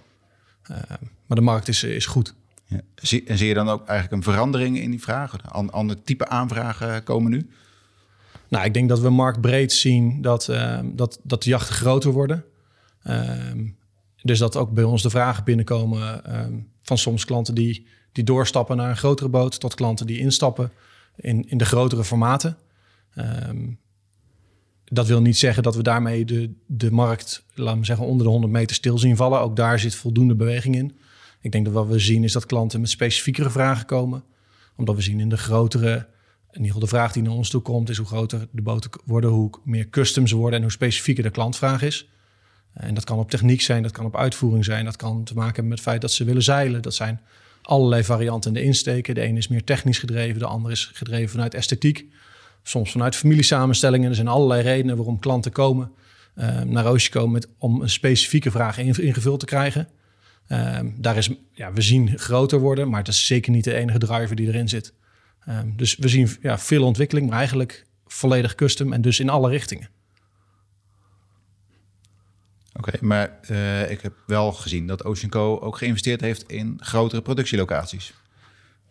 Um, 0.72 1.10
maar 1.26 1.38
de 1.38 1.44
markt 1.44 1.68
is, 1.68 1.84
is 1.84 2.06
goed. 2.06 2.34
Ja. 2.66 2.82
Zie, 2.96 3.24
en 3.26 3.38
zie 3.38 3.48
je 3.48 3.54
dan 3.54 3.70
ook 3.70 3.88
eigenlijk 3.88 4.12
een 4.12 4.34
verandering 4.34 4.80
in 4.80 4.90
die 4.90 5.02
vragen? 5.02 5.42
An, 5.42 5.72
ander 5.72 6.04
type 6.04 6.28
aanvragen 6.28 7.04
komen 7.04 7.32
nu? 7.32 7.50
Nou, 8.50 8.66
ik 8.66 8.74
denk 8.74 8.90
dat 8.90 9.00
we 9.00 9.10
marktbreed 9.10 9.74
zien 9.74 10.22
dat, 10.22 10.48
uh, 10.48 10.80
dat, 10.84 11.20
dat 11.24 11.44
de 11.44 11.50
jachten 11.50 11.76
groter 11.76 12.12
worden. 12.12 12.44
Um, 13.08 13.78
dus 14.22 14.40
dat 14.40 14.58
ook 14.58 14.72
bij 14.72 14.84
ons 14.84 15.02
de 15.02 15.10
vragen 15.10 15.44
binnenkomen 15.44 16.22
van 16.82 16.98
soms 16.98 17.26
klanten 17.26 17.56
die, 17.56 17.88
die 18.12 18.24
doorstappen 18.24 18.78
naar 18.78 18.90
een 18.90 18.98
grotere 18.98 19.30
boot, 19.30 19.60
tot 19.60 19.74
klanten 19.74 20.06
die 20.06 20.20
instappen 20.20 20.72
in, 21.16 21.50
in 21.50 21.58
de 21.58 21.66
grotere 21.66 22.04
formaten. 22.04 22.58
Um, 23.16 23.80
dat 24.86 25.08
wil 25.08 25.22
niet 25.22 25.38
zeggen 25.38 25.64
dat 25.64 25.76
we 25.76 25.84
daarmee 25.84 26.26
de, 26.26 26.54
de 26.66 26.92
markt, 26.92 27.46
laten 27.54 27.80
we 27.80 27.86
zeggen, 27.86 28.06
onder 28.06 28.26
de 28.26 28.32
100 28.32 28.54
meter 28.54 28.76
stil 28.76 28.98
zien 28.98 29.16
vallen. 29.16 29.40
Ook 29.40 29.56
daar 29.56 29.80
zit 29.80 29.96
voldoende 29.96 30.36
beweging 30.36 30.76
in. 30.76 30.98
Ik 31.42 31.52
denk 31.52 31.66
dat 31.66 31.74
wat 31.74 31.88
we 31.88 32.00
zien 32.00 32.24
is 32.24 32.34
dat 32.34 32.46
klanten 32.46 32.82
met 32.82 32.90
specifiekere 32.90 33.50
vragen 33.50 33.86
komen. 33.86 34.24
Omdat 34.76 34.96
we 34.96 35.02
zien 35.02 35.20
in 35.20 35.30
de 35.30 35.38
grotere, 35.38 36.08
in 36.56 36.62
ieder 36.62 36.74
geval 36.74 36.90
de 36.90 36.96
vraag 36.96 37.12
die 37.12 37.24
naar 37.24 37.32
ons 37.32 37.50
toe 37.50 37.62
komt, 37.62 37.90
is 37.90 37.98
hoe 37.98 38.06
groter 38.06 38.48
de 38.52 38.62
boten 38.62 38.92
worden, 39.06 39.30
hoe 39.30 39.50
meer 39.64 39.90
custom 39.90 40.28
ze 40.28 40.36
worden 40.36 40.56
en 40.56 40.62
hoe 40.62 40.72
specifieker 40.72 41.24
de 41.24 41.30
klantvraag 41.30 41.82
is. 41.82 42.10
En 42.74 42.94
dat 42.94 43.04
kan 43.04 43.20
op 43.20 43.30
techniek 43.30 43.62
zijn, 43.62 43.84
dat 43.84 43.92
kan 43.92 44.06
op 44.06 44.16
uitvoering 44.16 44.66
zijn, 44.66 44.86
dat 44.86 44.96
kan 44.96 45.24
te 45.24 45.34
maken 45.34 45.54
hebben 45.54 45.68
met 45.68 45.78
het 45.78 45.88
feit 45.88 46.02
dat 46.02 46.12
ze 46.12 46.24
willen 46.24 46.44
zeilen. 46.44 46.82
Dat 46.82 46.94
zijn 46.94 47.22
allerlei 47.62 48.04
varianten 48.04 48.56
in 48.56 48.62
de 48.62 48.68
insteken. 48.68 49.16
De 49.16 49.22
ene 49.22 49.38
is 49.38 49.48
meer 49.48 49.64
technisch 49.64 50.00
gedreven, 50.00 50.40
de 50.40 50.46
andere 50.46 50.74
is 50.74 50.90
gedreven 50.94 51.30
vanuit 51.30 51.54
esthetiek 51.54 52.06
soms 52.68 52.92
vanuit 52.92 53.16
familiesamenstellingen. 53.16 54.10
Er 54.10 54.16
zijn 54.16 54.28
allerlei 54.28 54.62
redenen 54.62 54.96
waarom 54.96 55.20
klanten 55.20 55.52
komen 55.52 55.92
uh, 56.36 56.62
naar 56.62 56.86
Oceco 56.86 57.28
met, 57.28 57.48
om 57.58 57.82
een 57.82 57.90
specifieke 57.90 58.52
vraag 58.52 58.78
ingevuld 58.78 59.40
te 59.40 59.46
krijgen. 59.46 59.88
Uh, 60.48 60.80
daar 60.98 61.18
is, 61.18 61.30
ja, 61.52 61.74
we 61.74 61.82
zien 61.82 62.20
groter 62.20 62.60
worden, 62.60 62.90
maar 62.90 63.00
het 63.00 63.08
is 63.08 63.26
zeker 63.26 63.52
niet 63.52 63.64
de 63.64 63.74
enige 63.74 63.98
driver 63.98 64.36
die 64.36 64.48
erin 64.48 64.70
zit. 64.70 64.94
Uh, 65.50 65.60
dus 65.66 65.96
we 65.96 66.08
zien 66.08 66.30
ja, 66.42 66.58
veel 66.58 66.84
ontwikkeling, 66.84 67.30
maar 67.30 67.38
eigenlijk 67.38 67.86
volledig 68.06 68.56
custom 68.56 68.94
en 68.94 69.02
dus 69.02 69.20
in 69.20 69.30
alle 69.30 69.50
richtingen. 69.50 69.90
Oké, 72.74 72.90
okay, 72.90 73.00
maar 73.02 73.40
uh, 73.52 73.92
ik 73.92 74.02
heb 74.02 74.14
wel 74.28 74.52
gezien 74.52 74.88
dat 74.88 75.04
Oceanco 75.04 75.60
ook 75.60 75.78
geïnvesteerd 75.78 76.22
heeft 76.22 76.44
in 76.44 76.78
grotere 76.80 77.22
productielocaties. 77.22 78.14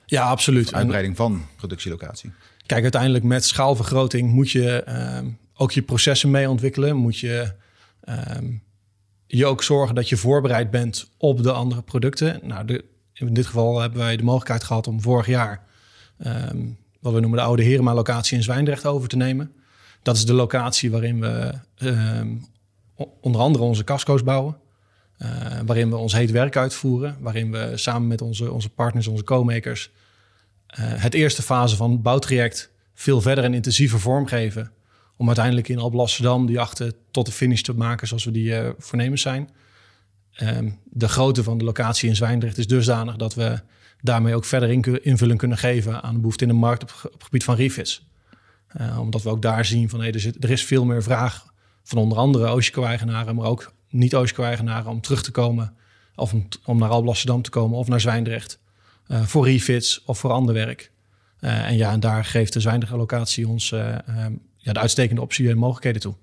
Ja, 0.07 0.29
absoluut. 0.29 0.75
Uitbreiding 0.75 1.17
van 1.17 1.47
productielocatie. 1.57 2.33
Kijk, 2.67 2.83
uiteindelijk 2.83 3.25
met 3.25 3.45
schaalvergroting 3.45 4.31
moet 4.31 4.51
je 4.51 4.85
um, 5.19 5.39
ook 5.55 5.73
je 5.73 5.83
processen 5.83 6.31
mee 6.31 6.51
ontwikkelen. 6.51 6.97
Moet 6.97 7.19
je 7.19 7.53
um, 8.37 8.63
je 9.27 9.47
ook 9.47 9.63
zorgen 9.63 9.95
dat 9.95 10.09
je 10.09 10.17
voorbereid 10.17 10.71
bent 10.71 11.11
op 11.17 11.43
de 11.43 11.53
andere 11.53 11.83
producten. 11.83 12.41
Nou, 12.43 12.65
de, 12.65 12.85
in 13.13 13.35
dit 13.35 13.47
geval 13.47 13.81
hebben 13.81 13.99
wij 13.99 14.17
de 14.17 14.23
mogelijkheid 14.23 14.65
gehad 14.65 14.87
om 14.87 15.01
vorig 15.01 15.27
jaar 15.27 15.67
um, 16.27 16.77
wat 17.01 17.13
we 17.13 17.21
noemen 17.21 17.39
de 17.39 17.45
oude 17.45 17.63
Herema-locatie 17.63 18.37
in 18.37 18.43
Zwijndrecht 18.43 18.87
over 18.87 19.09
te 19.09 19.17
nemen. 19.17 19.53
Dat 20.03 20.17
is 20.17 20.27
de 20.27 20.33
locatie 20.33 20.91
waarin 20.91 21.21
we 21.21 21.55
onder 23.21 23.41
andere 23.41 23.65
onze 23.65 23.85
casco's 23.85 24.23
bouwen. 24.23 24.57
Uh, 25.19 25.29
waarin 25.67 25.91
we 25.91 25.97
ons 25.97 26.13
heet 26.13 26.31
werk 26.31 26.57
uitvoeren. 26.57 27.17
Waarin 27.21 27.51
we 27.51 27.73
samen 27.75 28.09
met 28.09 28.23
onze, 28.23 28.53
onze 28.53 28.69
partners, 28.69 29.07
onze 29.07 29.25
co-makers 29.25 29.91
uh, 30.79 30.85
het 30.87 31.15
eerste 31.15 31.43
fase 31.43 31.77
van 31.77 31.91
het 31.91 32.03
bouwtraject 32.03 32.71
veel 32.95 33.21
verder 33.21 33.45
en 33.45 33.55
intensiever 33.55 34.01
vormgeven. 34.01 34.71
Om 35.17 35.27
uiteindelijk 35.27 35.69
in 35.69 35.79
Alblasserdam 35.79 36.47
die 36.47 36.61
achter 36.61 36.93
tot 37.11 37.27
de 37.27 37.33
finish 37.33 37.61
te 37.61 37.75
maken 37.75 38.07
zoals 38.07 38.25
we 38.25 38.31
die 38.31 38.51
uh, 38.51 38.69
voornemens 38.79 39.23
zijn. 39.23 39.51
Um, 40.43 40.79
de 40.85 41.09
grootte 41.09 41.43
van 41.43 41.59
de 41.59 41.65
locatie 41.65 42.09
in 42.09 42.17
Zwijndrecht 42.17 42.59
is 42.59 42.67
dusdanig 42.67 43.17
dat 43.17 43.35
we 43.35 43.61
daarmee 44.01 44.35
ook 44.35 44.45
verder 44.45 44.71
in, 44.71 45.03
invulling 45.05 45.39
kunnen 45.39 45.59
geven 45.59 46.03
aan 46.03 46.15
de 46.15 46.21
behoefte 46.21 46.45
in 46.45 46.51
de 46.51 46.57
markt 46.57 46.83
op, 46.83 47.13
het 47.13 47.25
gebied 47.25 47.45
van 47.45 47.55
refits. 47.55 48.07
Uh, 48.81 48.99
omdat 49.01 49.23
we 49.23 49.29
ook 49.29 49.43
daar 49.43 49.65
zien 49.65 49.89
van 49.89 50.03
er, 50.03 50.21
zit, 50.21 50.45
er 50.45 50.51
is 50.51 50.65
veel 50.65 50.85
meer 50.85 51.03
vraag 51.03 51.53
van 51.83 51.99
onder 51.99 52.19
andere 52.19 52.47
Oceco-eigenaren, 52.47 53.35
maar 53.35 53.47
ook 53.47 53.73
niet-Oceco-eigenaren 53.89 54.91
om 54.91 55.01
terug 55.01 55.23
te 55.23 55.31
komen 55.31 55.77
of 56.15 56.35
om, 56.65 56.79
naar 56.79 56.89
Alblasserdam 56.89 57.43
te 57.43 57.51
komen 57.51 57.79
of 57.79 57.89
naar 57.89 58.01
Zwijndrecht. 58.01 58.59
Eh, 59.07 59.23
voor 59.23 59.45
refits 59.47 60.05
of 60.05 60.19
voor 60.19 60.31
ander 60.31 60.55
werk. 60.55 60.93
en 61.39 61.77
ja, 61.77 61.93
en 61.93 62.01
daar 62.01 62.25
geeft 62.25 62.53
de 62.53 62.61
zwijnige 62.61 62.97
locatie 62.97 63.49
ons 63.49 63.73
ehm, 63.73 64.33
ja, 64.57 64.73
de 64.73 64.81
uitstekende 64.81 65.21
optie 65.21 65.49
en 65.51 65.59
mogelijkheden 65.59 66.01
toe. 66.01 66.15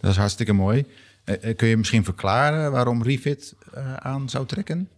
Dat 0.00 0.10
is 0.10 0.16
hartstikke 0.16 0.52
mooi. 0.52 0.86
Kun 1.56 1.68
je 1.68 1.76
misschien 1.76 2.04
verklaren 2.04 2.72
waarom 2.72 3.02
Refit 3.02 3.54
aan 3.98 4.28
zou 4.28 4.46
trekken? 4.46 4.88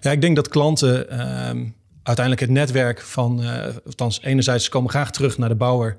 Ja, 0.00 0.10
ik 0.10 0.20
denk 0.20 0.36
dat 0.36 0.48
klanten 0.48 1.10
ehm, 1.10 1.66
uiteindelijk 2.02 2.40
het 2.46 2.50
netwerk 2.50 3.00
van, 3.00 3.40
althans 3.86 4.22
enerzijds 4.22 4.68
komen 4.68 4.90
graag 4.90 5.10
terug 5.10 5.38
naar 5.38 5.48
de 5.48 5.54
bouwer 5.54 5.98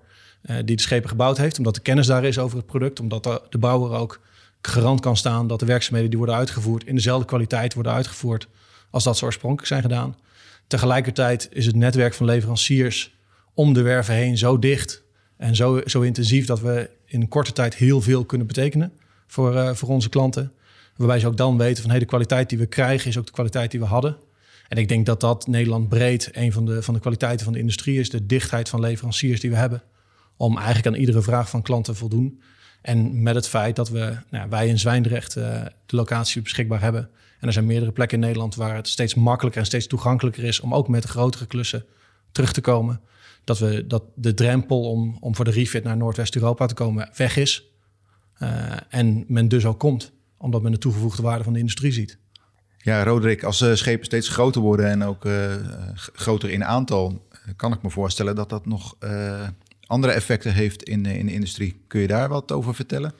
die 0.65 0.75
de 0.75 0.81
schepen 0.81 1.09
gebouwd 1.09 1.37
heeft, 1.37 1.57
omdat 1.57 1.75
de 1.75 1.81
kennis 1.81 2.07
daar 2.07 2.23
is 2.23 2.39
over 2.39 2.57
het 2.57 2.65
product, 2.65 2.99
omdat 2.99 3.23
de, 3.23 3.57
bouwer 3.57 3.91
ook 3.91 4.21
garant 4.61 4.99
kan 4.99 5.17
staan 5.17 5.47
dat 5.47 5.59
de 5.59 5.65
werkzaamheden 5.65 6.09
die 6.09 6.19
worden 6.19 6.35
uitgevoerd 6.35 6.85
in 6.85 6.95
dezelfde 6.95 7.25
kwaliteit 7.25 7.73
worden 7.73 7.93
uitgevoerd 7.93 8.47
als 8.89 9.03
dat 9.03 9.17
ze 9.17 9.25
oorspronkelijk 9.25 9.67
zijn 9.67 9.81
gedaan. 9.81 10.15
Tegelijkertijd 10.67 11.47
is 11.51 11.65
het 11.65 11.75
netwerk 11.75 12.13
van 12.13 12.25
leveranciers 12.25 13.15
om 13.53 13.73
de 13.73 13.81
werven 13.81 14.13
heen 14.13 14.37
zo 14.37 14.59
dicht 14.59 15.03
en 15.37 15.55
zo, 15.55 15.81
zo 15.85 16.01
intensief 16.01 16.45
dat 16.45 16.61
we 16.61 16.89
in 17.05 17.27
korte 17.27 17.51
tijd 17.51 17.75
heel 17.75 18.01
veel 18.01 18.25
kunnen 18.25 18.47
betekenen 18.47 18.93
voor, 19.33 19.53
uh, 19.55 19.73
voor 19.73 19.89
onze 19.89 20.09
klanten. 20.09 20.51
Waarbij 20.95 21.19
ze 21.19 21.27
ook 21.27 21.37
dan 21.37 21.57
weten 21.57 21.81
van 21.81 21.91
hey, 21.91 21.99
de 21.99 22.05
kwaliteit 22.05 22.49
die 22.49 22.57
we 22.57 22.65
krijgen 22.65 23.09
is 23.09 23.17
ook 23.17 23.25
de 23.25 23.31
kwaliteit 23.31 23.71
die 23.71 23.79
we 23.79 23.85
hadden. 23.85 24.17
En 24.67 24.77
ik 24.77 24.87
denk 24.87 25.05
dat 25.05 25.19
dat 25.19 25.47
Nederland 25.47 25.89
breed 25.89 26.29
een 26.31 26.51
van 26.51 26.65
de, 26.65 26.83
van 26.83 26.93
de 26.93 26.99
kwaliteiten 26.99 27.43
van 27.43 27.53
de 27.53 27.59
industrie 27.59 27.99
is. 27.99 28.09
De 28.09 28.25
dichtheid 28.25 28.69
van 28.69 28.79
leveranciers 28.79 29.39
die 29.39 29.49
we 29.49 29.55
hebben. 29.55 29.83
Om 30.37 30.57
eigenlijk 30.57 30.87
aan 30.87 31.01
iedere 31.01 31.21
vraag 31.21 31.49
van 31.49 31.61
klanten 31.61 31.93
te 31.93 31.99
voldoen. 31.99 32.41
En 32.81 33.21
met 33.21 33.35
het 33.35 33.47
feit 33.47 33.75
dat 33.75 33.89
we, 33.89 34.17
nou, 34.29 34.49
wij 34.49 34.67
in 34.67 34.79
Zwijndrecht 34.79 35.35
uh, 35.35 35.61
de 35.85 35.95
locatie 35.95 36.41
beschikbaar 36.41 36.81
hebben. 36.81 37.09
En 37.39 37.47
er 37.47 37.53
zijn 37.53 37.65
meerdere 37.65 37.91
plekken 37.91 38.17
in 38.17 38.23
Nederland 38.23 38.55
waar 38.55 38.75
het 38.75 38.87
steeds 38.87 39.15
makkelijker 39.15 39.61
en 39.61 39.67
steeds 39.67 39.87
toegankelijker 39.87 40.43
is 40.43 40.59
om 40.59 40.73
ook 40.73 40.87
met 40.87 41.05
grotere 41.05 41.45
klussen 41.45 41.85
terug 42.31 42.53
te 42.53 42.61
komen. 42.61 43.01
Dat, 43.43 43.59
we, 43.59 43.87
dat 43.87 44.03
de 44.15 44.33
drempel 44.33 44.89
om, 44.89 45.17
om 45.19 45.35
voor 45.35 45.45
de 45.45 45.51
refit 45.51 45.83
naar 45.83 45.97
Noordwest-Europa 45.97 46.65
te 46.65 46.73
komen 46.73 47.09
weg 47.15 47.37
is. 47.37 47.72
Uh, 48.39 48.75
en 48.89 49.25
men 49.27 49.47
dus 49.47 49.65
ook 49.65 49.79
komt, 49.79 50.11
omdat 50.37 50.61
men 50.61 50.71
de 50.71 50.77
toegevoegde 50.77 51.21
waarde 51.21 51.43
van 51.43 51.53
de 51.53 51.59
industrie 51.59 51.91
ziet. 51.91 52.17
Ja, 52.77 53.03
Roderick, 53.03 53.43
als 53.43 53.61
uh, 53.61 53.73
schepen 53.73 54.05
steeds 54.05 54.27
groter 54.29 54.61
worden 54.61 54.89
en 54.89 55.03
ook 55.03 55.25
uh, 55.25 55.55
groter 56.13 56.49
in 56.49 56.63
aantal, 56.63 57.27
kan 57.55 57.73
ik 57.73 57.81
me 57.81 57.89
voorstellen 57.89 58.35
dat 58.35 58.49
dat 58.49 58.65
nog 58.65 58.97
andere 59.85 60.13
effecten 60.13 60.53
heeft 60.53 60.83
in, 60.83 61.05
in 61.05 61.25
de 61.25 61.33
industrie. 61.33 61.81
Kun 61.87 62.01
je 62.01 62.07
daar 62.07 62.29
wat 62.29 62.51
over 62.51 62.75
vertellen? 62.75 63.13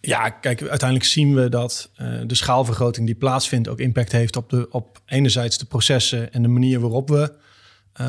Ja, 0.00 0.30
kijk, 0.30 0.60
uiteindelijk 0.60 1.10
zien 1.10 1.34
we 1.34 1.48
dat 1.48 1.90
de 2.26 2.34
schaalvergroting 2.34 3.06
die 3.06 3.14
plaatsvindt 3.14 3.68
ook 3.68 3.78
impact 3.78 4.12
heeft 4.12 4.36
op, 4.36 4.50
de, 4.50 4.70
op 4.70 5.00
enerzijds 5.06 5.58
de 5.58 5.64
processen 5.64 6.32
en 6.32 6.42
de 6.42 6.48
manier 6.48 6.80
waarop 6.80 7.08
we 7.08 7.34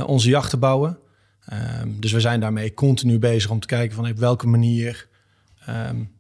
onze 0.06 0.30
jachten 0.30 0.60
bouwen. 0.60 0.98
Um, 1.82 2.00
dus 2.00 2.12
we 2.12 2.20
zijn 2.20 2.40
daarmee 2.40 2.74
continu 2.74 3.20
bezig 3.20 3.52
om 3.52 3.60
te 3.60 3.68
kijken 3.68 3.96
van 3.96 4.10
op 4.10 4.18
welke 4.18 4.48
manier 4.48 5.08
um, 5.70 6.12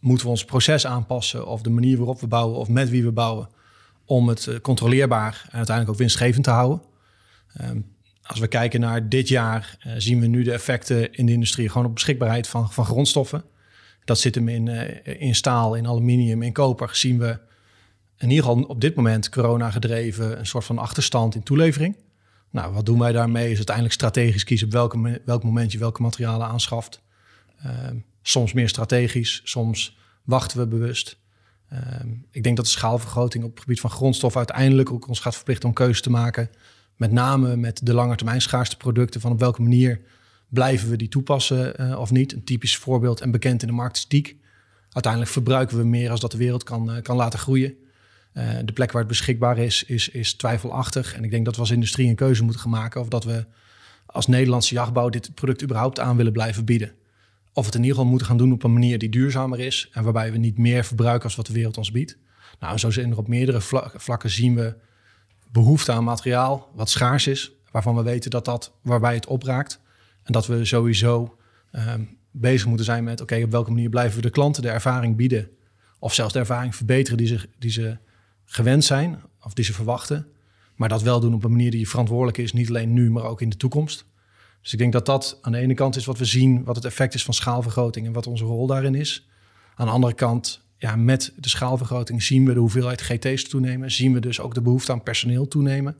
moeten 0.00 0.24
we 0.26 0.32
ons 0.32 0.44
proces 0.44 0.86
aanpassen 0.86 1.46
of 1.46 1.62
de 1.62 1.70
manier 1.70 1.96
waarop 1.96 2.20
we 2.20 2.26
bouwen 2.26 2.58
of 2.58 2.68
met 2.68 2.88
wie 2.88 3.04
we 3.04 3.12
bouwen 3.12 3.48
om 4.04 4.28
het 4.28 4.46
eh, 4.46 4.60
controleerbaar 4.60 5.42
en 5.44 5.56
uiteindelijk 5.56 5.88
ook 5.88 6.00
winstgevend 6.00 6.44
te 6.44 6.50
houden. 6.50 6.82
Um, 7.60 7.96
als 8.22 8.38
we 8.38 8.46
kijken 8.46 8.80
naar 8.80 9.08
dit 9.08 9.28
jaar, 9.28 9.78
uh, 9.86 9.92
zien 9.96 10.20
we 10.20 10.26
nu 10.26 10.42
de 10.42 10.52
effecten 10.52 11.12
in 11.12 11.26
de 11.26 11.32
industrie 11.32 11.68
gewoon 11.68 11.86
op 11.86 11.94
beschikbaarheid 11.94 12.48
van, 12.48 12.72
van 12.72 12.84
grondstoffen. 12.84 13.44
Dat 14.04 14.18
zit 14.18 14.34
hem 14.34 14.48
in, 14.48 14.66
uh, 14.66 15.20
in 15.20 15.34
staal, 15.34 15.74
in 15.74 15.86
aluminium, 15.86 16.42
in 16.42 16.52
koper. 16.52 16.90
Zien 16.92 17.18
we 17.18 17.38
in 18.18 18.30
ieder 18.30 18.44
geval 18.44 18.62
op 18.62 18.80
dit 18.80 18.94
moment 18.94 19.28
corona 19.28 19.70
gedreven 19.70 20.38
een 20.38 20.46
soort 20.46 20.64
van 20.64 20.78
achterstand 20.78 21.34
in 21.34 21.42
toelevering. 21.42 21.96
Nou, 22.50 22.72
wat 22.72 22.86
doen 22.86 22.98
wij 22.98 23.12
daarmee? 23.12 23.50
Is 23.50 23.56
uiteindelijk 23.56 23.94
strategisch 23.94 24.44
kiezen 24.44 24.66
op 24.66 24.72
welk 25.24 25.44
moment 25.44 25.72
je 25.72 25.78
welke 25.78 26.02
materialen 26.02 26.46
aanschaft. 26.46 27.02
Uh, 27.66 27.72
soms 28.28 28.52
meer 28.52 28.68
strategisch, 28.68 29.40
soms 29.44 29.96
wachten 30.24 30.58
we 30.58 30.66
bewust. 30.66 31.18
Ehm, 31.68 32.08
ik 32.30 32.42
denk 32.42 32.56
dat 32.56 32.64
de 32.64 32.70
schaalvergroting 32.70 33.44
op 33.44 33.50
het 33.50 33.60
gebied 33.60 33.80
van 33.80 33.90
grondstof 33.90 34.36
uiteindelijk 34.36 34.92
ook 34.92 35.08
ons 35.08 35.20
gaat 35.20 35.34
verplichten 35.34 35.68
om 35.68 35.74
keuze 35.74 36.00
te 36.00 36.10
maken. 36.10 36.50
Met 36.96 37.12
name 37.12 37.56
met 37.56 37.86
de 37.86 37.94
langetermijn 37.94 38.40
schaarste 38.40 38.76
producten. 38.76 39.20
Van 39.20 39.32
op 39.32 39.38
welke 39.38 39.62
manier 39.62 40.00
blijven 40.48 40.90
we 40.90 40.96
die 40.96 41.08
toepassen 41.08 41.80
uh, 41.80 41.98
of 41.98 42.10
niet. 42.10 42.32
Een 42.32 42.44
typisch 42.44 42.76
voorbeeld 42.76 43.20
en 43.20 43.30
bekend 43.30 43.62
in 43.62 43.68
de 43.68 43.74
markt 43.74 43.96
is 43.96 44.04
teak. 44.04 44.34
Uiteindelijk 44.90 45.32
verbruiken 45.32 45.76
we 45.78 45.84
meer 45.84 46.10
als 46.10 46.20
dat 46.20 46.30
de 46.30 46.38
wereld 46.38 46.62
kan, 46.62 46.90
uh, 46.90 47.02
kan 47.02 47.16
laten 47.16 47.38
groeien. 47.38 47.74
Uh, 48.34 48.58
de 48.64 48.72
plek 48.72 48.92
waar 48.92 49.00
het 49.00 49.10
beschikbaar 49.10 49.58
is, 49.58 49.84
is, 49.84 50.08
is 50.08 50.34
twijfelachtig. 50.34 51.14
En 51.14 51.24
ik 51.24 51.30
denk 51.30 51.44
dat 51.44 51.54
we 51.54 51.60
als 51.60 51.70
industrie 51.70 52.08
een 52.08 52.14
keuze 52.14 52.42
moeten 52.42 52.62
gaan 52.62 52.70
maken 52.70 53.00
of 53.00 53.08
dat 53.08 53.24
we 53.24 53.46
als 54.06 54.26
Nederlandse 54.26 54.74
jachtbouw 54.74 55.08
dit 55.08 55.34
product 55.34 55.62
überhaupt 55.62 56.00
aan 56.00 56.16
willen 56.16 56.32
blijven 56.32 56.64
bieden 56.64 56.92
of 57.58 57.66
het 57.66 57.74
in 57.74 57.80
ieder 57.80 57.96
geval 57.96 58.10
moeten 58.10 58.28
gaan 58.28 58.36
doen 58.36 58.52
op 58.52 58.62
een 58.62 58.72
manier 58.72 58.98
die 58.98 59.08
duurzamer 59.08 59.60
is 59.60 59.88
en 59.92 60.04
waarbij 60.04 60.32
we 60.32 60.38
niet 60.38 60.58
meer 60.58 60.84
verbruiken 60.84 61.24
als 61.24 61.36
wat 61.36 61.46
de 61.46 61.52
wereld 61.52 61.76
ons 61.76 61.90
biedt. 61.90 62.18
Nou, 62.60 62.78
zo 62.78 62.90
zijn 62.90 63.10
er 63.10 63.18
op 63.18 63.28
meerdere 63.28 63.60
vlakken 63.94 64.30
zien 64.30 64.54
we 64.54 64.74
behoefte 65.52 65.92
aan 65.92 66.04
materiaal 66.04 66.70
wat 66.74 66.90
schaars 66.90 67.26
is, 67.26 67.52
waarvan 67.70 67.96
we 67.96 68.02
weten 68.02 68.30
dat 68.30 68.44
dat 68.44 68.72
waarbij 68.82 69.14
het 69.14 69.26
opraakt. 69.26 69.80
En 70.22 70.32
dat 70.32 70.46
we 70.46 70.64
sowieso 70.64 71.36
um, 71.72 72.18
bezig 72.30 72.66
moeten 72.66 72.84
zijn 72.84 73.04
met, 73.04 73.20
oké, 73.20 73.42
op 73.42 73.50
welke 73.50 73.70
manier 73.70 73.88
blijven 73.88 74.16
we 74.16 74.22
de 74.22 74.30
klanten 74.30 74.62
de 74.62 74.70
ervaring 74.70 75.16
bieden, 75.16 75.48
of 75.98 76.14
zelfs 76.14 76.32
de 76.32 76.38
ervaring 76.38 76.76
verbeteren 76.76 77.18
die 77.18 77.26
ze, 77.26 77.48
die 77.58 77.70
ze 77.70 77.98
gewend 78.44 78.84
zijn 78.84 79.22
of 79.42 79.54
die 79.54 79.64
ze 79.64 79.72
verwachten. 79.72 80.26
Maar 80.74 80.88
dat 80.88 81.02
wel 81.02 81.20
doen 81.20 81.34
op 81.34 81.44
een 81.44 81.50
manier 81.50 81.70
die 81.70 81.88
verantwoordelijk 81.88 82.38
is, 82.38 82.52
niet 82.52 82.68
alleen 82.68 82.92
nu, 82.92 83.10
maar 83.10 83.24
ook 83.24 83.40
in 83.40 83.48
de 83.48 83.56
toekomst. 83.56 84.06
Dus 84.62 84.72
ik 84.72 84.78
denk 84.78 84.92
dat 84.92 85.06
dat 85.06 85.38
aan 85.40 85.52
de 85.52 85.58
ene 85.58 85.74
kant 85.74 85.96
is 85.96 86.04
wat 86.04 86.18
we 86.18 86.24
zien, 86.24 86.64
wat 86.64 86.76
het 86.76 86.84
effect 86.84 87.14
is 87.14 87.24
van 87.24 87.34
schaalvergroting 87.34 88.06
en 88.06 88.12
wat 88.12 88.26
onze 88.26 88.44
rol 88.44 88.66
daarin 88.66 88.94
is. 88.94 89.28
Aan 89.74 89.86
de 89.86 89.92
andere 89.92 90.14
kant, 90.14 90.60
ja, 90.76 90.96
met 90.96 91.32
de 91.36 91.48
schaalvergroting 91.48 92.22
zien 92.22 92.44
we 92.44 92.52
de 92.52 92.58
hoeveelheid 92.58 93.02
GT's 93.02 93.48
toenemen, 93.48 93.90
zien 93.90 94.12
we 94.12 94.20
dus 94.20 94.40
ook 94.40 94.54
de 94.54 94.62
behoefte 94.62 94.92
aan 94.92 95.02
personeel 95.02 95.48
toenemen. 95.48 95.96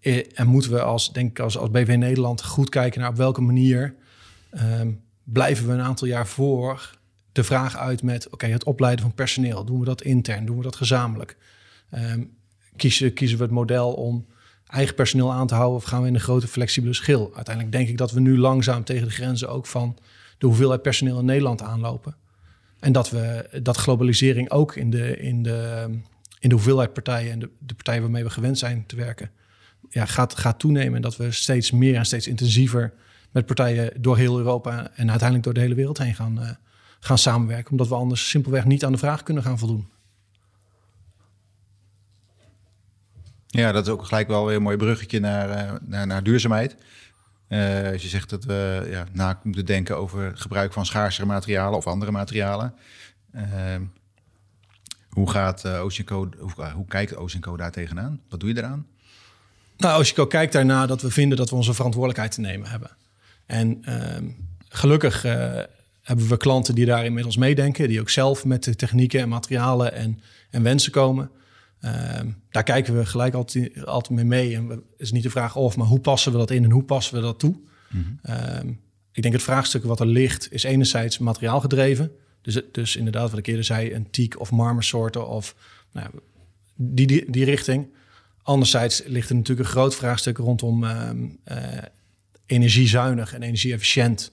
Eh, 0.00 0.24
en 0.34 0.46
moeten 0.46 0.70
we 0.70 0.82
als, 0.82 1.12
denk 1.12 1.30
ik, 1.30 1.38
als, 1.38 1.58
als 1.58 1.70
BV 1.70 1.94
Nederland 1.98 2.44
goed 2.44 2.68
kijken 2.68 3.00
naar 3.00 3.10
op 3.10 3.16
welke 3.16 3.40
manier 3.40 3.94
um, 4.80 5.00
blijven 5.24 5.66
we 5.66 5.72
een 5.72 5.80
aantal 5.80 6.06
jaar 6.06 6.26
voor 6.26 6.98
de 7.32 7.44
vraag 7.44 7.76
uit 7.76 8.02
met, 8.02 8.28
oké, 8.30 8.46
het 8.46 8.64
opleiden 8.64 9.04
van 9.04 9.14
personeel. 9.14 9.64
Doen 9.64 9.78
we 9.78 9.84
dat 9.84 10.02
intern? 10.02 10.46
Doen 10.46 10.56
we 10.56 10.62
dat 10.62 10.76
gezamenlijk? 10.76 11.36
Um, 11.94 12.36
kiezen, 12.76 13.12
kiezen 13.12 13.38
we 13.38 13.44
het 13.44 13.52
model 13.52 13.92
om 13.92 14.26
eigen 14.68 14.94
personeel 14.94 15.32
aan 15.32 15.46
te 15.46 15.54
houden 15.54 15.76
of 15.76 15.84
gaan 15.84 16.02
we 16.02 16.08
in 16.08 16.14
een 16.14 16.20
grote 16.20 16.48
flexibele 16.48 16.94
schil? 16.94 17.30
Uiteindelijk 17.34 17.76
denk 17.76 17.88
ik 17.88 17.98
dat 17.98 18.12
we 18.12 18.20
nu 18.20 18.38
langzaam 18.38 18.84
tegen 18.84 19.06
de 19.06 19.12
grenzen 19.12 19.48
ook 19.48 19.66
van 19.66 19.96
de 20.38 20.46
hoeveelheid 20.46 20.82
personeel 20.82 21.18
in 21.18 21.24
Nederland 21.24 21.62
aanlopen. 21.62 22.16
En 22.80 22.92
dat 22.92 23.10
we 23.10 23.48
dat 23.62 23.76
globalisering 23.76 24.50
ook 24.50 24.76
in 24.76 24.90
de, 24.90 25.16
in 25.16 25.42
de, 25.42 25.86
in 26.38 26.48
de 26.48 26.54
hoeveelheid 26.54 26.92
partijen 26.92 27.32
en 27.32 27.38
de, 27.38 27.50
de 27.58 27.74
partijen 27.74 28.02
waarmee 28.02 28.24
we 28.24 28.30
gewend 28.30 28.58
zijn 28.58 28.86
te 28.86 28.96
werken, 28.96 29.30
ja, 29.90 30.04
gaat, 30.04 30.38
gaat 30.38 30.58
toenemen. 30.58 30.94
En 30.94 31.02
dat 31.02 31.16
we 31.16 31.32
steeds 31.32 31.70
meer 31.70 31.94
en 31.94 32.06
steeds 32.06 32.26
intensiever 32.26 32.92
met 33.30 33.46
partijen 33.46 34.02
door 34.02 34.16
heel 34.16 34.38
Europa 34.38 34.90
en 34.94 35.08
uiteindelijk 35.08 35.42
door 35.42 35.54
de 35.54 35.60
hele 35.60 35.74
wereld 35.74 35.98
heen 35.98 36.14
gaan, 36.14 36.38
uh, 36.40 36.50
gaan 37.00 37.18
samenwerken. 37.18 37.70
Omdat 37.70 37.88
we 37.88 37.94
anders 37.94 38.28
simpelweg 38.28 38.64
niet 38.64 38.84
aan 38.84 38.92
de 38.92 38.98
vraag 38.98 39.22
kunnen 39.22 39.42
gaan 39.42 39.58
voldoen. 39.58 39.88
Ja, 43.50 43.72
dat 43.72 43.86
is 43.86 43.92
ook 43.92 44.04
gelijk 44.04 44.28
wel 44.28 44.46
weer 44.46 44.56
een 44.56 44.62
mooi 44.62 44.76
bruggetje 44.76 45.20
naar, 45.20 45.48
uh, 45.48 45.72
naar, 45.80 46.06
naar, 46.06 46.22
duurzaamheid. 46.22 46.76
Uh, 47.48 47.90
als 47.92 48.02
je 48.02 48.08
zegt 48.08 48.30
dat 48.30 48.44
we 48.44 48.86
ja, 48.90 49.06
na 49.12 49.40
moeten 49.42 49.66
denken 49.66 49.96
over 49.96 50.32
gebruik 50.34 50.72
van 50.72 50.86
schaarsere 50.86 51.26
materialen 51.26 51.78
of 51.78 51.86
andere 51.86 52.10
materialen. 52.10 52.74
Uh, 53.34 53.42
hoe 55.08 55.30
gaat 55.30 55.64
uh, 55.64 55.82
Oceanco, 55.82 56.28
hoe, 56.38 56.70
hoe 56.74 56.86
kijkt 56.86 57.16
Oceanco 57.16 57.56
daar 57.56 57.72
tegenaan? 57.72 58.20
Wat 58.28 58.40
doe 58.40 58.48
je 58.48 58.58
eraan? 58.58 58.86
Nou, 59.76 60.00
Oceanco 60.00 60.26
kijkt 60.26 60.52
daarna 60.52 60.86
dat 60.86 61.02
we 61.02 61.10
vinden 61.10 61.38
dat 61.38 61.50
we 61.50 61.56
onze 61.56 61.74
verantwoordelijkheid 61.74 62.32
te 62.32 62.40
nemen 62.40 62.70
hebben. 62.70 62.90
En 63.46 63.78
ehm, 63.84 64.24
gelukkig 64.68 65.22
hebben 66.02 66.28
we 66.28 66.36
klanten 66.36 66.74
die 66.74 66.86
daar 66.86 67.04
inmiddels 67.04 67.36
meedenken, 67.36 67.88
die 67.88 68.00
ook 68.00 68.10
zelf 68.10 68.44
met 68.44 68.64
de 68.64 68.76
technieken 68.76 69.20
en 69.20 69.28
materialen 69.28 69.92
en, 69.92 70.20
en 70.50 70.62
wensen 70.62 70.92
komen. 70.92 71.30
Um, 71.80 72.42
daar 72.50 72.62
kijken 72.62 72.96
we 72.96 73.06
gelijk 73.06 73.34
altijd, 73.34 73.86
altijd 73.86 74.14
mee 74.14 74.24
mee. 74.24 74.56
En 74.56 74.68
het 74.68 74.80
is 74.96 75.12
niet 75.12 75.22
de 75.22 75.30
vraag 75.30 75.56
of, 75.56 75.76
maar 75.76 75.86
hoe 75.86 76.00
passen 76.00 76.32
we 76.32 76.38
dat 76.38 76.50
in 76.50 76.64
en 76.64 76.70
hoe 76.70 76.84
passen 76.84 77.14
we 77.14 77.20
dat 77.20 77.38
toe? 77.38 77.60
Mm 77.88 78.18
-hmm. 78.22 78.34
um, 78.58 78.80
ik 79.12 79.22
denk 79.22 79.34
het 79.34 79.42
vraagstuk 79.42 79.84
wat 79.84 80.00
er 80.00 80.06
ligt 80.06 80.52
is 80.52 80.62
enerzijds 80.62 81.18
materiaalgedreven. 81.18 82.10
Dus, 82.42 82.60
dus 82.72 82.96
inderdaad, 82.96 83.30
wat 83.30 83.38
ik 83.38 83.46
eerder 83.46 83.64
zei, 83.64 83.94
een 83.94 84.10
teak 84.10 84.40
of 84.40 84.50
marmersoorten 84.50 85.28
of 85.28 85.54
nou, 85.92 86.10
die, 86.74 87.06
die, 87.06 87.30
die 87.30 87.44
richting. 87.44 87.86
Anderzijds 88.42 89.02
ligt 89.06 89.28
er 89.28 89.34
natuurlijk 89.34 89.68
een 89.68 89.74
groot 89.74 89.94
vraagstuk 89.94 90.36
rondom 90.36 90.84
um, 90.84 91.38
uh, 91.44 91.56
energiezuinig 92.46 93.34
en 93.34 93.42
energieefficiënt 93.42 94.32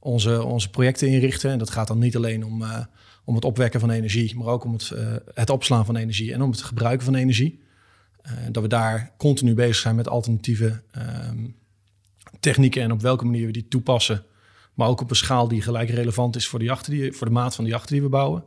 onze, 0.00 0.44
onze 0.44 0.70
projecten 0.70 1.08
inrichten. 1.08 1.50
En 1.50 1.58
dat 1.58 1.70
gaat 1.70 1.88
dan 1.88 1.98
niet 1.98 2.16
alleen 2.16 2.44
om, 2.44 2.62
uh, 2.62 2.78
om 3.24 3.34
het 3.34 3.44
opwekken 3.44 3.80
van 3.80 3.90
energie, 3.90 4.36
maar 4.36 4.46
ook 4.46 4.64
om 4.64 4.72
het, 4.72 4.90
uh, 4.94 5.14
het 5.34 5.50
opslaan 5.50 5.84
van 5.84 5.96
energie 5.96 6.32
en 6.32 6.42
om 6.42 6.50
het 6.50 6.62
gebruiken 6.62 7.04
van 7.04 7.14
energie. 7.14 7.60
dat 8.50 8.62
we 8.62 8.68
daar 8.68 9.12
continu 9.16 9.54
bezig 9.54 9.76
zijn 9.76 9.94
met 9.94 10.08
alternatieve 10.08 10.82
ehm, 10.90 11.48
technieken 12.40 12.82
en 12.82 12.92
op 12.92 13.00
welke 13.00 13.24
manier 13.24 13.46
we 13.46 13.52
die 13.52 13.68
toepassen. 13.68 14.24
Maar 14.74 14.88
ook 14.88 15.00
op 15.00 15.10
een 15.10 15.16
schaal 15.16 15.48
die 15.48 15.62
gelijk 15.62 15.90
relevant 15.90 16.36
is 16.36 16.48
voor 16.48 16.58
de, 16.58 16.64
jachten 16.64 17.14
voor 17.14 17.26
de 17.26 17.32
maat 17.32 17.54
van 17.54 17.64
de 17.64 17.70
jachten 17.70 17.92
die 17.92 18.02
we 18.02 18.08
bouwen. 18.08 18.44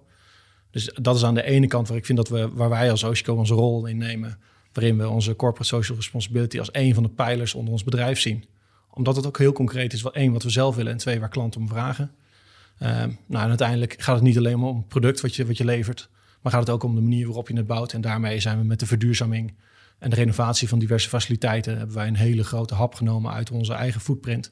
Dus 0.71 0.91
dat 1.01 1.15
is 1.15 1.23
aan 1.23 1.33
de 1.33 1.43
ene 1.43 1.67
kant 1.67 1.87
waar 1.87 1.97
ik 1.97 2.05
vind 2.05 2.17
dat 2.17 2.29
we, 2.29 2.49
waar 2.53 2.69
wij 2.69 2.91
als 2.91 3.03
Oceco 3.03 3.35
onze 3.35 3.53
rol 3.53 3.85
innemen. 3.85 4.39
Waarin 4.71 4.97
we 4.97 5.09
onze 5.09 5.35
corporate 5.35 5.67
social 5.67 5.97
responsibility 5.97 6.59
als 6.59 6.69
een 6.71 6.93
van 6.93 7.03
de 7.03 7.09
pijlers 7.09 7.53
onder 7.53 7.71
ons 7.71 7.83
bedrijf 7.83 8.19
zien. 8.19 8.45
Omdat 8.93 9.15
het 9.15 9.25
ook 9.25 9.37
heel 9.37 9.51
concreet 9.51 9.93
is, 9.93 10.01
wat 10.01 10.13
één, 10.15 10.31
wat 10.31 10.43
we 10.43 10.49
zelf 10.49 10.75
willen 10.75 10.91
en 10.91 10.97
twee, 10.97 11.19
waar 11.19 11.29
klanten 11.29 11.61
om 11.61 11.67
vragen. 11.67 12.11
Ehm, 12.77 13.11
nou, 13.27 13.43
en 13.43 13.49
uiteindelijk 13.49 13.95
gaat 13.97 14.15
het 14.15 14.23
niet 14.23 14.37
alleen 14.37 14.59
maar 14.59 14.69
om 14.69 14.77
het 14.77 14.87
product 14.87 15.21
wat 15.21 15.35
je, 15.35 15.45
wat 15.45 15.57
je 15.57 15.65
levert, 15.65 16.09
maar 16.41 16.51
gaat 16.51 16.61
het 16.61 16.69
ook 16.69 16.83
om 16.83 16.95
de 16.95 17.01
manier 17.01 17.25
waarop 17.25 17.47
je 17.47 17.55
het 17.55 17.67
bouwt. 17.67 17.93
En 17.93 18.01
daarmee 18.01 18.39
zijn 18.39 18.57
we 18.57 18.63
met 18.63 18.79
de 18.79 18.85
verduurzaming 18.85 19.53
en 19.99 20.09
de 20.09 20.15
renovatie 20.15 20.67
van 20.67 20.79
diverse 20.79 21.09
faciliteiten, 21.09 21.77
hebben 21.77 21.95
wij 21.95 22.07
een 22.07 22.15
hele 22.15 22.43
grote 22.43 22.75
hap 22.75 22.93
genomen 22.93 23.31
uit 23.31 23.51
onze 23.51 23.73
eigen 23.73 24.01
footprint. 24.01 24.51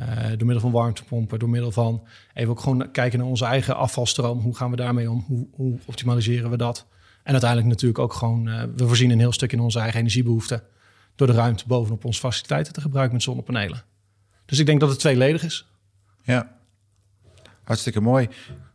Uh, 0.00 0.06
door 0.26 0.46
middel 0.46 0.60
van 0.60 0.70
warmtepompen, 0.70 1.38
door 1.38 1.48
middel 1.48 1.72
van 1.72 2.06
even 2.34 2.50
ook 2.50 2.60
gewoon 2.60 2.90
kijken 2.90 3.18
naar 3.18 3.28
onze 3.28 3.44
eigen 3.44 3.76
afvalstroom. 3.76 4.40
Hoe 4.40 4.56
gaan 4.56 4.70
we 4.70 4.76
daarmee 4.76 5.10
om? 5.10 5.24
Hoe, 5.26 5.46
hoe 5.52 5.78
optimaliseren 5.84 6.50
we 6.50 6.56
dat? 6.56 6.86
En 7.22 7.32
uiteindelijk 7.32 7.70
natuurlijk 7.70 7.98
ook 7.98 8.12
gewoon, 8.12 8.48
uh, 8.48 8.62
we 8.76 8.86
voorzien 8.86 9.10
een 9.10 9.18
heel 9.18 9.32
stuk 9.32 9.52
in 9.52 9.60
onze 9.60 9.78
eigen 9.78 9.98
energiebehoeften. 9.98 10.62
Door 11.16 11.26
de 11.26 11.32
ruimte 11.32 11.64
bovenop 11.66 12.04
onze 12.04 12.20
faciliteiten 12.20 12.72
te 12.72 12.80
gebruiken 12.80 13.14
met 13.14 13.22
zonnepanelen. 13.22 13.84
Dus 14.44 14.58
ik 14.58 14.66
denk 14.66 14.80
dat 14.80 14.88
het 14.90 14.98
tweeledig 14.98 15.42
is. 15.42 15.66
Ja, 16.22 16.56
hartstikke 17.64 18.00
mooi. 18.00 18.28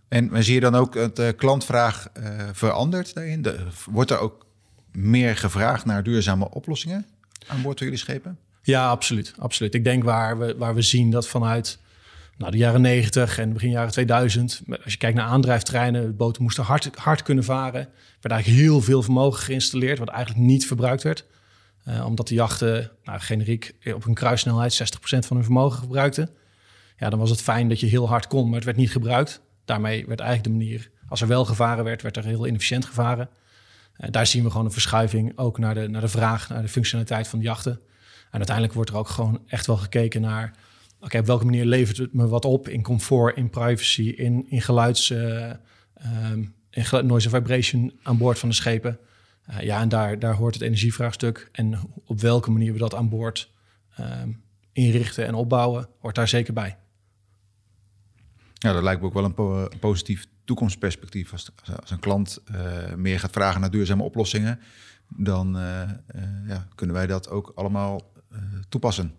En 0.08 0.44
zie 0.44 0.54
je 0.54 0.60
dan 0.60 0.76
ook 0.76 0.94
dat 0.94 1.16
de 1.16 1.34
klantvraag 1.38 2.10
uh, 2.18 2.50
verandert 2.54 3.14
daarin? 3.14 3.42
De, 3.42 3.60
wordt 3.86 4.12
er 4.12 4.20
ook 4.20 4.46
meer 4.92 5.38
gevraagd 5.38 5.86
naar 5.86 6.04
duurzame 6.04 6.50
oplossingen 6.50 7.06
aan 7.48 7.62
boord 7.62 7.78
van 7.78 7.88
jullie 7.88 8.02
schepen? 8.02 8.38
Ja, 8.62 8.90
absoluut. 8.90 9.34
absoluut. 9.38 9.74
Ik 9.74 9.84
denk 9.84 10.04
waar 10.04 10.38
we, 10.38 10.56
waar 10.58 10.76
we 10.76 10.82
zien 10.82 11.12
dat 11.12 11.28
vanuit 11.28 11.80
nou, 12.38 12.52
de 12.52 12.58
jaren 12.58 12.82
90 12.82 13.38
en 13.38 13.54
begin 13.54 13.70
jaren 13.70 13.92
2000, 13.92 14.62
als 14.84 14.94
je 14.94 14.98
kijkt 14.98 15.18
naar 15.18 15.28
aandrijftreinen, 15.28 16.16
boten 16.16 16.44
moesten 16.44 16.64
hard, 16.64 16.90
hard 16.96 17.22
kunnen 17.22 17.44
varen. 17.44 17.82
Er 17.82 17.88
werd 18.22 18.34
eigenlijk 18.34 18.64
heel 18.64 18.82
veel 18.82 19.02
vermogen 19.02 19.44
geïnstalleerd, 19.44 20.00
wat 20.00 20.10
eigenlijk 20.10 20.46
niet 20.46 20.68
verbruikt 20.68 21.04
werd. 21.04 21.26
Uh, 21.88 22.06
omdat 22.06 22.28
de 22.28 22.34
jachten, 22.34 22.92
nou, 23.04 23.20
generiek, 23.20 23.76
op 23.94 24.06
een 24.06 24.14
kruissnelheid 24.14 24.74
60% 24.74 25.00
van 25.00 25.36
hun 25.36 25.46
vermogen 25.46 25.80
gebruikten. 25.80 26.30
Ja, 26.98 27.10
dan 27.10 27.20
was 27.20 27.30
het 27.30 27.42
fijn 27.42 27.70
dat 27.70 27.80
je 27.80 27.86
heel 27.86 28.08
hard 28.08 28.28
kon, 28.28 28.46
maar 28.46 28.56
het 28.56 28.64
werd 28.64 28.78
niet 28.78 28.92
gebruikt. 28.92 29.42
Daarmee 29.66 30.06
werd 30.08 30.20
eigenlijk 30.20 30.50
de 30.50 30.64
manier, 30.64 30.92
als 31.08 31.22
er 31.22 31.28
wel 31.28 31.46
gevaren 31.46 31.84
werd, 31.84 32.02
werd 32.02 32.18
er 32.18 32.26
heel 32.26 32.48
inefficiënt 32.48 32.86
gevaren. 32.86 33.30
Uh, 33.98 34.08
daar 34.12 34.28
zien 34.28 34.44
we 34.44 34.50
gewoon 34.50 34.66
een 34.66 34.72
verschuiving 34.72 35.38
ook 35.38 35.58
naar 35.58 35.74
de, 35.74 35.88
naar 35.88 36.02
de 36.02 36.08
vraag, 36.08 36.50
naar 36.50 36.62
de 36.62 36.68
functionaliteit 36.68 37.28
van 37.28 37.40
de 37.40 37.46
jachten. 37.46 37.80
En 38.32 38.38
uiteindelijk 38.38 38.76
wordt 38.76 38.90
er 38.90 38.98
ook 38.98 39.08
gewoon 39.08 39.42
echt 39.48 39.66
wel 39.66 39.78
gekeken 39.78 40.22
naar... 40.22 40.56
oké, 41.00 41.18
op 41.18 41.26
welke 41.26 41.46
manier 41.46 41.66
levert 41.66 41.98
het 41.98 42.14
me 42.14 42.28
wat 42.28 42.46
op 42.46 42.68
in 42.68 42.82
comfort, 42.82 43.38
in 43.38 43.50
privacy, 43.50 44.10
in, 44.10 44.46
in 44.50 44.62
geluids... 44.62 45.10
Um, 45.10 46.54
in 46.70 47.06
noise 47.06 47.30
vibration 47.30 48.00
aan 48.04 48.18
boord 48.18 48.40
van 48.40 48.50
de 48.50 48.56
schepen. 48.56 49.00
Uh, 49.50 49.62
ja, 49.62 49.82
en 49.82 49.90
daar, 49.90 50.20
daar 50.20 50.34
hoort 50.34 50.54
het 50.54 50.64
energievraagstuk. 50.64 51.50
En 51.52 51.80
op 52.06 52.22
welke 52.22 52.52
manier 52.52 52.74
we 52.74 52.80
dat 52.80 52.96
aan 52.96 53.10
boord 53.10 53.52
um, 54.00 54.42
inrichten 54.72 55.26
en 55.26 55.34
opbouwen, 55.34 55.88
hoort 56.00 56.16
daar 56.16 56.28
zeker 56.28 56.54
bij. 56.54 56.78
Ja, 58.54 58.74
dat 58.74 58.84
lijkt 58.84 59.02
me 59.02 59.08
ook 59.08 59.14
wel 59.14 59.24
een 59.24 59.34
po 59.34 59.70
positief 59.80 60.28
toekomstperspectief. 60.44 61.32
Als, 61.32 61.52
als 61.82 61.92
een 61.92 62.00
klant 62.00 62.42
uh, 62.52 62.94
meer 62.96 63.20
gaat 63.20 63.32
vragen 63.32 63.62
naar 63.62 63.72
duurzame 63.72 64.04
oplossingen, 64.04 64.60
dan 65.08 65.58
uh, 65.58 65.82
ja, 66.48 66.68
kunnen 66.76 66.96
wij 66.96 67.08
dat 67.08 67.30
ook 67.30 67.52
allemaal 67.56 68.12
toepassen 68.70 69.14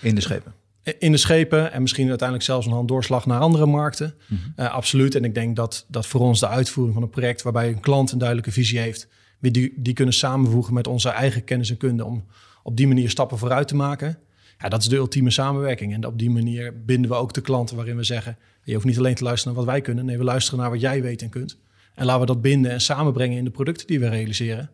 in 0.00 0.14
de 0.14 0.20
schepen. 0.20 0.54
In 0.98 1.12
de 1.12 1.18
schepen 1.18 1.72
en 1.72 1.82
misschien 1.82 2.08
uiteindelijk 2.08 2.48
zelfs 2.48 2.66
een 2.66 2.86
doorslag 2.86 3.26
naar 3.26 3.40
andere 3.40 3.66
markten. 3.66 4.14
Mm 4.26 4.38
-hmm. 4.38 4.66
absoluut. 4.66 5.14
En 5.14 5.24
ik 5.24 5.34
denk 5.34 5.56
dat, 5.56 5.84
dat 5.88 6.06
voor 6.06 6.20
ons 6.20 6.40
de 6.40 6.48
uitvoering 6.48 6.94
van 6.94 7.02
een 7.02 7.10
project 7.10 7.42
waarbij 7.42 7.68
een 7.68 7.80
klant 7.80 8.12
een 8.12 8.18
duidelijke 8.18 8.52
visie 8.52 8.78
heeft, 8.78 9.08
die, 9.50 9.72
die 9.76 9.94
kunnen 9.94 10.14
samenvoegen 10.14 10.74
met 10.74 10.86
onze 10.86 11.08
eigen 11.08 11.44
kennis 11.44 11.70
en 11.70 11.76
kunde 11.76 12.04
om 12.04 12.24
op 12.62 12.76
die 12.76 12.88
manier 12.88 13.10
stappen 13.10 13.38
vooruit 13.38 13.68
te 13.68 13.74
maken. 13.74 14.18
Ja, 14.58 14.68
dat 14.68 14.80
is 14.80 14.88
de 14.88 14.96
ultieme 14.96 15.30
samenwerking. 15.30 15.94
En 15.94 16.06
op 16.06 16.18
die 16.18 16.30
manier 16.30 16.84
binden 16.84 17.10
we 17.10 17.16
ook 17.16 17.32
de 17.32 17.40
klanten 17.40 17.76
waarin 17.76 17.96
we 17.96 18.04
zeggen: 18.04 18.38
je 18.64 18.74
hoeft 18.74 18.86
niet 18.86 18.98
alleen 18.98 19.14
te 19.14 19.24
luisteren 19.24 19.54
naar 19.54 19.64
wat 19.64 19.72
wij 19.72 19.82
kunnen, 19.82 20.04
nee, 20.04 20.18
we 20.18 20.24
luisteren 20.24 20.60
naar 20.60 20.70
wat 20.70 20.80
jij 20.80 21.02
weet 21.02 21.22
en 21.22 21.28
kunt. 21.28 21.58
En 21.94 22.04
laten 22.04 22.20
we 22.20 22.26
dat 22.26 22.42
binden 22.42 22.70
en 22.70 22.80
samenbrengen 22.80 23.38
in 23.38 23.44
de 23.44 23.50
producten 23.50 23.86
die 23.86 24.00
we 24.00 24.08
realiseren. 24.08 24.70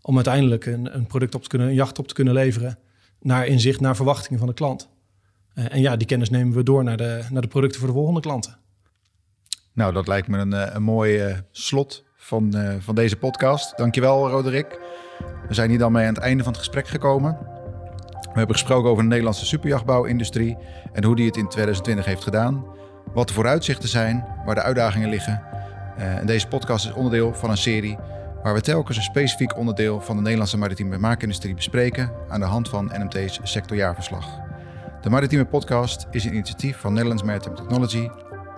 Om 0.00 0.14
uiteindelijk 0.14 0.66
een, 0.66 0.96
een 0.96 1.06
product 1.06 1.34
op 1.34 1.42
te 1.42 1.48
kunnen, 1.48 1.68
een 1.68 1.74
jacht 1.74 1.98
op 1.98 2.08
te 2.08 2.14
kunnen 2.14 2.34
leveren 2.34 2.78
naar 3.20 3.46
inzicht, 3.46 3.80
naar 3.80 3.96
verwachtingen 3.96 4.38
van 4.38 4.48
de 4.48 4.54
klant. 4.54 4.88
Uh, 5.54 5.72
en 5.72 5.80
ja, 5.80 5.96
die 5.96 6.06
kennis 6.06 6.30
nemen 6.30 6.54
we 6.54 6.62
door 6.62 6.84
naar 6.84 6.96
de, 6.96 7.24
naar 7.30 7.42
de 7.42 7.48
producten 7.48 7.78
voor 7.80 7.88
de 7.88 7.94
volgende 7.94 8.20
klanten. 8.20 8.58
Nou, 9.72 9.92
dat 9.92 10.06
lijkt 10.06 10.28
me 10.28 10.38
een, 10.38 10.76
een 10.76 10.82
mooi 10.82 11.28
uh, 11.28 11.38
slot 11.50 12.04
van, 12.24 12.52
uh, 12.56 12.74
van 12.78 12.94
deze 12.94 13.16
podcast. 13.16 13.76
Dankjewel, 13.76 14.30
Roderick. 14.30 14.80
We 15.48 15.54
zijn 15.54 15.70
hier 15.70 15.78
dan 15.78 15.92
mee 15.92 16.06
aan 16.06 16.14
het 16.14 16.22
einde 16.22 16.42
van 16.42 16.52
het 16.52 16.60
gesprek 16.60 16.88
gekomen. 16.88 17.38
We 18.20 18.40
hebben 18.40 18.56
gesproken 18.56 18.90
over 18.90 19.02
de 19.02 19.08
Nederlandse 19.08 19.46
superjachtbouwindustrie 19.46 20.56
en 20.92 21.04
hoe 21.04 21.16
die 21.16 21.26
het 21.26 21.36
in 21.36 21.48
2020 21.48 22.04
heeft 22.04 22.22
gedaan. 22.22 22.64
Wat 23.12 23.28
de 23.28 23.34
vooruitzichten 23.34 23.88
zijn, 23.88 24.24
waar 24.44 24.54
de 24.54 24.62
uitdagingen 24.62 25.08
liggen. 25.08 25.42
Uh, 25.98 26.16
en 26.16 26.26
deze 26.26 26.48
podcast 26.48 26.86
is 26.86 26.92
onderdeel 26.92 27.34
van 27.34 27.50
een 27.50 27.56
serie 27.56 27.98
waar 28.42 28.54
we 28.54 28.60
telkens 28.60 28.96
een 28.96 29.02
specifiek 29.02 29.56
onderdeel 29.56 30.00
van 30.00 30.16
de 30.16 30.22
Nederlandse 30.22 30.58
maritieme 30.58 30.98
maakindustrie 30.98 31.54
bespreken 31.54 32.12
aan 32.28 32.40
de 32.40 32.46
hand 32.46 32.68
van 32.68 32.92
NMT's 32.94 33.40
sectorjaarverslag. 33.42 34.26
De 35.00 35.10
Maritieme 35.10 35.44
Podcast 35.44 36.06
is 36.10 36.24
een 36.24 36.34
initiatief 36.34 36.76
van 36.76 36.92
Netherlands 36.92 37.22
Maritime 37.22 37.54
Technology. 37.54 38.08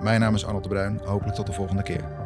Mijn 0.01 0.21
naam 0.21 0.35
is 0.35 0.45
Arnold 0.47 0.63
de 0.63 0.69
Bruin. 0.69 1.01
Hopelijk 1.05 1.37
tot 1.37 1.47
de 1.47 1.53
volgende 1.53 1.83
keer. 1.83 2.26